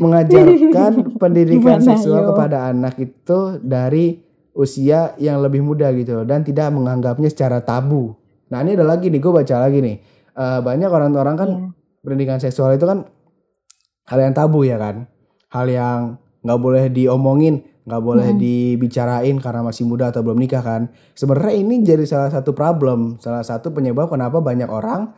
[0.00, 0.92] Mengajarkan
[1.22, 2.28] pendidikan Gimana, seksual yo?
[2.32, 4.16] kepada anak itu dari
[4.56, 8.16] usia yang lebih muda gitu loh, dan tidak menganggapnya secara tabu.
[8.48, 9.96] Nah ini ada lagi nih, gue baca lagi nih.
[10.30, 11.68] Eh, banyak orang-orang kan Iya.
[12.00, 13.04] pendidikan seksual itu kan
[14.08, 15.04] hal yang tabu ya kan
[15.52, 15.98] hal yang
[16.40, 17.60] nggak boleh diomongin
[17.90, 18.38] nggak boleh Mm.
[18.38, 20.86] dibicarain karena masih muda atau belum nikah kan?
[21.18, 25.10] Sebenarnya ini jadi salah satu problem salah satu penyebab kenapa banyak orang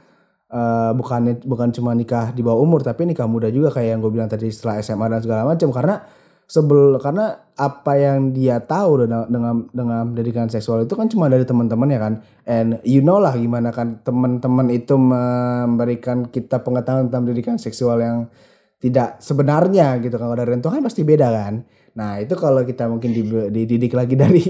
[0.48, 4.12] eh, bukan bukan cuma nikah di bawah umur tapi nikah muda juga kayak yang gue
[4.12, 5.96] bilang tadi setelah SMA dan segala macam karena
[6.52, 11.48] sebel karena apa yang dia tahu dengan dengan dengan pendidikan seksual itu kan cuma dari
[11.48, 12.14] teman-teman ya kan?
[12.44, 18.28] And you know lah gimana kan teman-teman itu memberikan kita pengetahuan tentang pendidikan seksual yang
[18.82, 20.26] tidak sebenarnya gitu kan.
[20.26, 21.62] Kalau dari kan pasti beda kan.
[21.94, 24.42] Nah itu kalau kita mungkin di- dididik lagi dari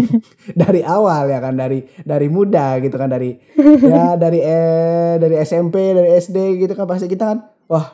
[0.64, 1.52] dari awal ya kan.
[1.60, 3.12] Dari dari muda gitu kan.
[3.12, 3.36] Dari
[3.84, 6.88] ya dari eh dari SMP dari SD gitu kan.
[6.88, 7.92] Pasti kita kan wah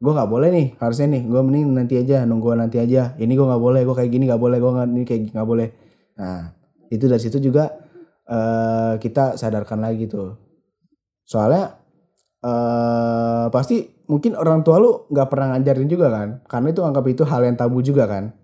[0.00, 1.22] gue nggak boleh nih harusnya nih.
[1.30, 3.14] Gue mending nanti aja nunggu nanti aja.
[3.14, 5.68] Ini gue nggak boleh gue kayak gini nggak boleh gue nggak ini kayak nggak boleh.
[6.18, 6.50] Nah
[6.90, 7.70] itu dari situ juga
[8.26, 10.34] eh kita sadarkan lagi tuh.
[11.22, 11.78] Soalnya
[12.42, 17.22] eh pasti mungkin orang tua lu nggak pernah ngajarin juga kan karena itu anggap itu
[17.22, 18.34] hal yang tabu juga kan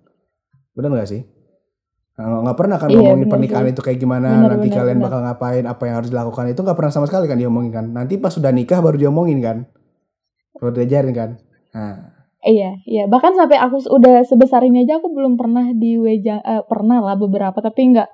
[0.73, 1.23] benar nggak sih
[2.17, 3.73] Nah, nggak pernah kan Iya, ngomongin benar pernikahan sih.
[3.73, 5.05] itu kayak gimana Benar, nanti benar, kalian benar.
[5.05, 8.15] bakal ngapain apa yang harus dilakukan itu nggak pernah sama sekali kan diomongin kan nanti
[8.17, 9.57] pas sudah nikah baru diomongin kan
[10.55, 11.31] baru diajarin kan
[11.73, 13.05] nah Iya, iya.
[13.05, 17.19] Bahkan sampai aku udah sebesar ini aja aku belum pernah di wejang eh, pernah lah
[17.19, 18.07] beberapa tapi nggak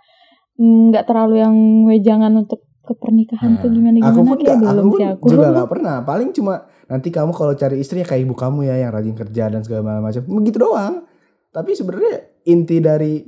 [0.57, 4.57] mm, nggak terlalu yang wejangan untuk ke pernikahan tuh gimana Nah, aku gimana pun gak,
[4.59, 5.27] belum aku pun sih aku.
[5.29, 6.55] juga nggak pernah paling cuma
[6.93, 10.05] nanti kamu kalau cari istri ya kayak ibu kamu ya yang rajin kerja dan segala
[10.05, 10.21] macam.
[10.21, 11.09] Begitu doang.
[11.49, 13.25] Tapi sebenarnya inti dari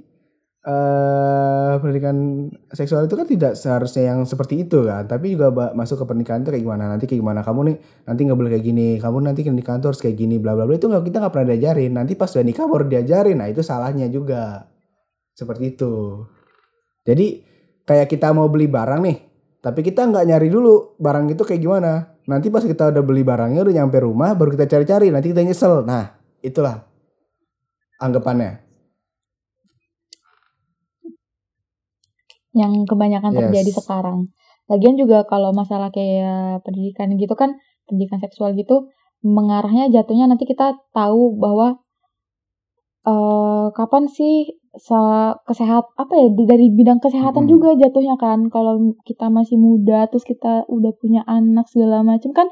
[0.65, 5.09] eh pendidikan seksual itu kan tidak seharusnya yang seperti itu kan.
[5.09, 6.85] Tapi juga masuk ke pernikahan itu kayak gimana?
[6.93, 7.41] Nanti kayak gimana?
[7.41, 8.89] Kamu nih nanti nggak boleh kayak gini.
[9.01, 10.77] Kamu nanti di kantor harus kayak gini bla bla bla.
[10.77, 11.93] Itu nggak kita nggak pernah diajarin.
[11.97, 13.37] Nanti pas udah nikah baru diajarin.
[13.41, 14.69] Nah itu salahnya juga.
[15.33, 16.25] Seperti itu.
[17.05, 17.55] Jadi
[17.85, 19.19] kayak kita mau beli barang nih
[19.65, 23.61] tapi kita nggak nyari dulu barang itu kayak gimana nanti pas kita udah beli barangnya
[23.65, 26.85] udah nyampe rumah baru kita cari-cari nanti kita nyesel nah itulah
[28.01, 28.65] anggapannya
[32.55, 33.39] yang kebanyakan Yes.
[33.51, 34.31] terjadi sekarang.
[34.71, 38.89] Lagian juga kalau masalah kayak pendidikan gitu kan, pendidikan seksual gitu
[39.25, 41.81] mengarahnya jatuhnya nanti kita tahu bahwa
[43.05, 44.57] eh kapan sih
[45.47, 47.53] kesehat apa ya dari bidang kesehatan Mm-mm.
[47.53, 52.49] juga jatuhnya kan kalau kita masih muda terus kita udah punya anak segala macam kan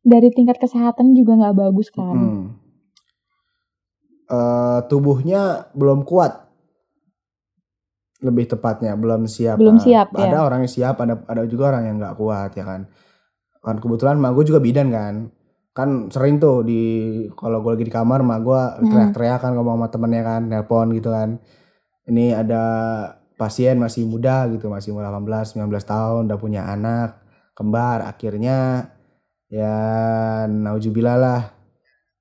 [0.00, 2.16] dari tingkat kesehatan juga nggak bagus kan.
[2.16, 2.44] Hmm.
[4.30, 6.46] Eh, tubuhnya belum kuat
[8.22, 10.46] lebih tepatnya belum siap Belum Ah, siap, ada ya.
[10.46, 12.86] orang yang siap ada ada juga orang yang nggak kuat ya kan
[13.64, 15.34] kan kebetulan mak gue juga bidan kan
[15.70, 16.82] kan sering tuh di
[17.32, 18.88] kalau gue lagi di kamar mak gue Hmm.
[18.90, 21.38] teriak-teriak kan ngomong sama temennya kan nelpon gitu kan
[22.04, 22.62] ini ada
[23.34, 27.22] pasien masih muda gitu masih umur 18 19 tahun udah punya anak
[27.54, 28.90] kembar akhirnya
[29.48, 29.76] ya
[30.46, 31.42] naujubillah lah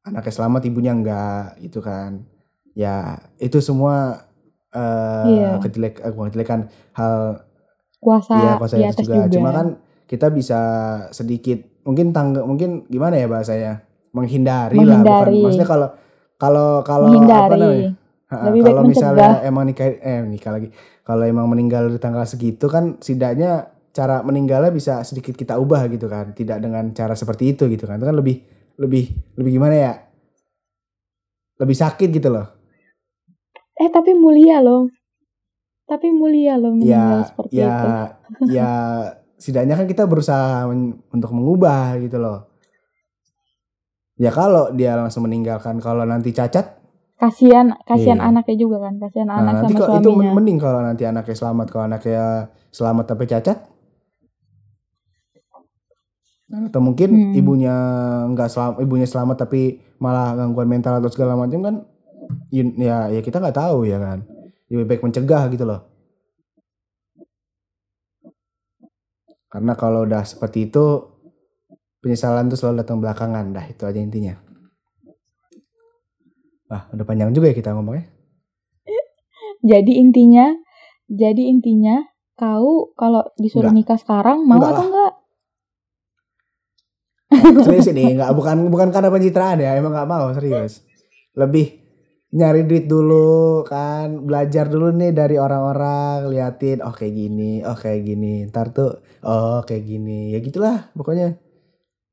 [0.03, 2.23] anaknya selamat ibunya enggak gitu kan
[2.73, 4.25] ya itu semua
[4.69, 5.49] eh Iya.
[5.59, 7.41] kejelek kejelekan hal
[7.99, 9.15] Kuasa iya kuasa di itu atas juga.
[9.19, 9.33] juga.
[9.33, 9.67] cuma kan
[10.05, 10.59] kita bisa
[11.11, 13.73] sedikit mungkin tangga mungkin gimana ya bahasanya
[14.13, 15.41] menghindari, lah bukan Menghindari.
[15.41, 15.87] maksudnya kalau
[16.37, 17.59] kalau kalau apa menghindari.
[17.59, 17.91] namanya
[18.29, 19.49] Lebih kalau misalnya mencegah.
[19.49, 20.69] emang nikah eh nikah lagi
[21.01, 26.05] kalau emang meninggal di tanggal segitu kan setidaknya cara meninggalnya bisa sedikit kita ubah gitu
[26.05, 28.37] kan tidak dengan cara seperti itu gitu kan itu kan lebih
[28.77, 29.93] lebih lebih gimana ya
[31.57, 32.47] lebih sakit gitu loh
[33.75, 34.91] Eh tapi mulia loh.
[35.87, 37.87] Tapi mulia loh meninggal ya seperti ya itu.
[38.51, 38.71] ya
[39.39, 42.43] setidaknya kan kita berusaha men- untuk mengubah gitu loh
[44.15, 46.75] ya kalau dia langsung meninggalkan kalau nanti cacat
[47.15, 48.31] Kasihan kasihan Iya.
[48.31, 48.95] anaknya juga kan.
[48.95, 50.31] Kasihan nah, anak nanti sama kalau itu suaminya.
[50.31, 52.23] mending kalau nanti anaknya selamat kalau anaknya
[52.69, 53.57] selamat tapi cacat
[56.49, 57.33] Nah, atau mungkin Hmm.
[57.35, 57.75] ibunya
[58.25, 59.61] nggak selamat ibunya selamat tapi
[59.99, 61.75] malah gangguan mental atau segala macam kan
[62.49, 64.25] ya ya kita nggak tahu ya kan
[64.65, 65.85] lebih baik mencegah gitu loh
[69.49, 71.09] karena kalau udah seperti itu
[71.99, 74.37] penyesalan tuh selalu datang belakangan dah itu aja intinya
[76.69, 78.05] Wah, udah panjang juga ya kita ngomongnya.
[79.65, 80.53] Jadi intinya,
[81.09, 82.05] jadi intinya
[82.37, 83.97] kau kalau disuruh Enggak.
[83.97, 85.13] nikah sekarang mau Enggak atau enggak?
[87.65, 90.81] serius ini nggak bukan bukan karena pencitraan ya emang nggak mau serius
[91.37, 91.78] lebih
[92.29, 98.05] nyari duit dulu kan belajar dulu nih dari orang-orang liatin oh kayak gini oh kayak
[98.05, 100.33] gini ntar tuh oh kayak gini.
[100.33, 101.37] Ya gitulah pokoknya.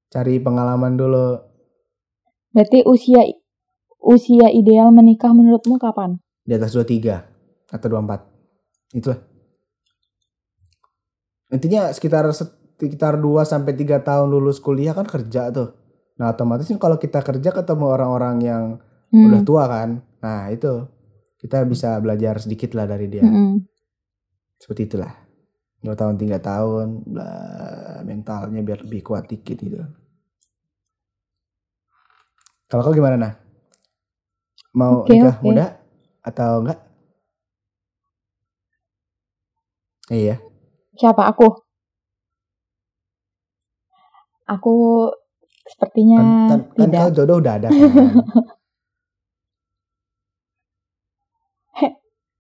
[0.09, 1.37] Cari pengalaman dulu.
[2.55, 3.27] Berarti usia
[4.01, 6.23] usia ideal menikah menurutmu kapan?
[6.47, 9.21] di atas 23 atau 24 itulah.
[11.51, 12.31] Intinya sekitar
[12.79, 15.75] sekitar 2 sampai 3 tahun lulus kuliah kan kerja tuh.
[16.23, 18.65] Nah otomatis kan kalau kita kerja ketemu orang-orang yang
[19.15, 19.27] Hmm.
[19.31, 19.91] udah tua kan
[20.23, 20.87] nah itu
[21.39, 23.63] kita bisa belajar sedikit lah dari dia Mm-mm.
[24.59, 25.13] seperti itulah
[25.85, 29.79] dua tahun tiga tahun blah, mentalnya biar lebih kuat dikit gitu
[32.67, 33.33] kalau kau gimana nah
[34.77, 35.45] mau Oke, nikah oke.
[35.47, 35.67] muda
[36.21, 36.79] atau enggak?
[40.07, 40.37] Iya.
[40.95, 41.49] Siapa aku?
[44.47, 44.75] Aku
[45.67, 47.01] sepertinya Kan, kan, kan tidak.
[47.01, 47.91] kau jodoh udah ada kan.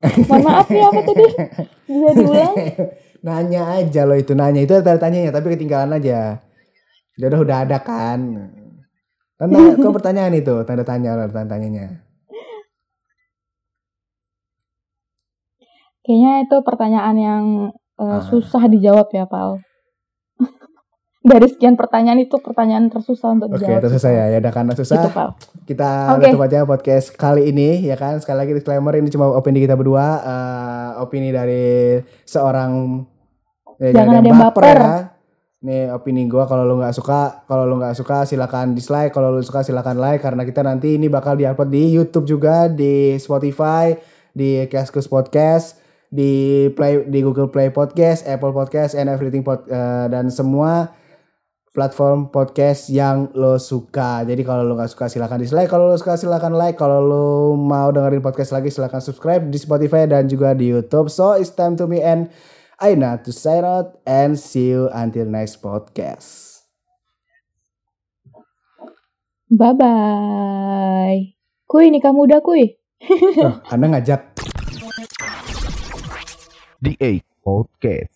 [0.02, 1.24] Mohon maaf nih apa tadi?
[1.88, 2.54] Bisa diulang?
[3.26, 6.38] nanya aja loh itu nanya itu ada tanyanya tapi ketinggalan aja.
[7.16, 8.20] Jodoh udah ada kan.
[9.40, 12.04] Tanda kau pertanyaan itu tanda tanya tanda tanyanya.
[16.06, 17.44] Kayaknya itu pertanyaan yang
[17.96, 18.20] Ah.
[18.20, 19.56] susah dijawab ya, Pal.
[21.26, 23.82] Dari sekian pertanyaan itu pertanyaan tersusah untuk Oke, dijawab.
[23.82, 24.24] itu susah ya.
[24.30, 25.34] Ya udah karena susah, Pal.
[25.66, 26.30] kita Oke.
[26.30, 28.22] tutup aja podcast kali ini ya kan.
[28.22, 33.02] Sekali lagi disclaimer ini cuma opini kita berdua, eh, opini dari seorang
[33.82, 34.64] ya, Jangan ada yang baper.
[34.78, 34.96] ya.
[35.66, 39.42] Nih opini gua kalau lu nggak suka, kalau lu nggak suka silakan dislike, kalau lu
[39.42, 43.98] suka silakan like karena kita nanti ini bakal diupload di YouTube juga, di Spotify,
[44.30, 50.06] di Kaskus Podcast, di Play di Google Play Podcast, Apple Podcast, and everything pod, eh,
[50.06, 50.94] dan semua
[51.76, 54.24] platform podcast yang lo suka.
[54.24, 57.92] Jadi kalau lo nggak suka silakan dislike, kalau lo suka silakan like, kalau lo mau
[57.92, 61.12] dengerin podcast lagi silakan subscribe di Spotify dan juga di YouTube.
[61.12, 62.32] So it's time to me and
[62.80, 66.64] Aina to sign out and see you until next podcast.
[69.52, 71.20] Bye bye.
[71.68, 72.80] Kuy nikah muda kuy.
[73.44, 74.32] Oh, anda ngajak
[76.80, 78.12] The Eight Podcast.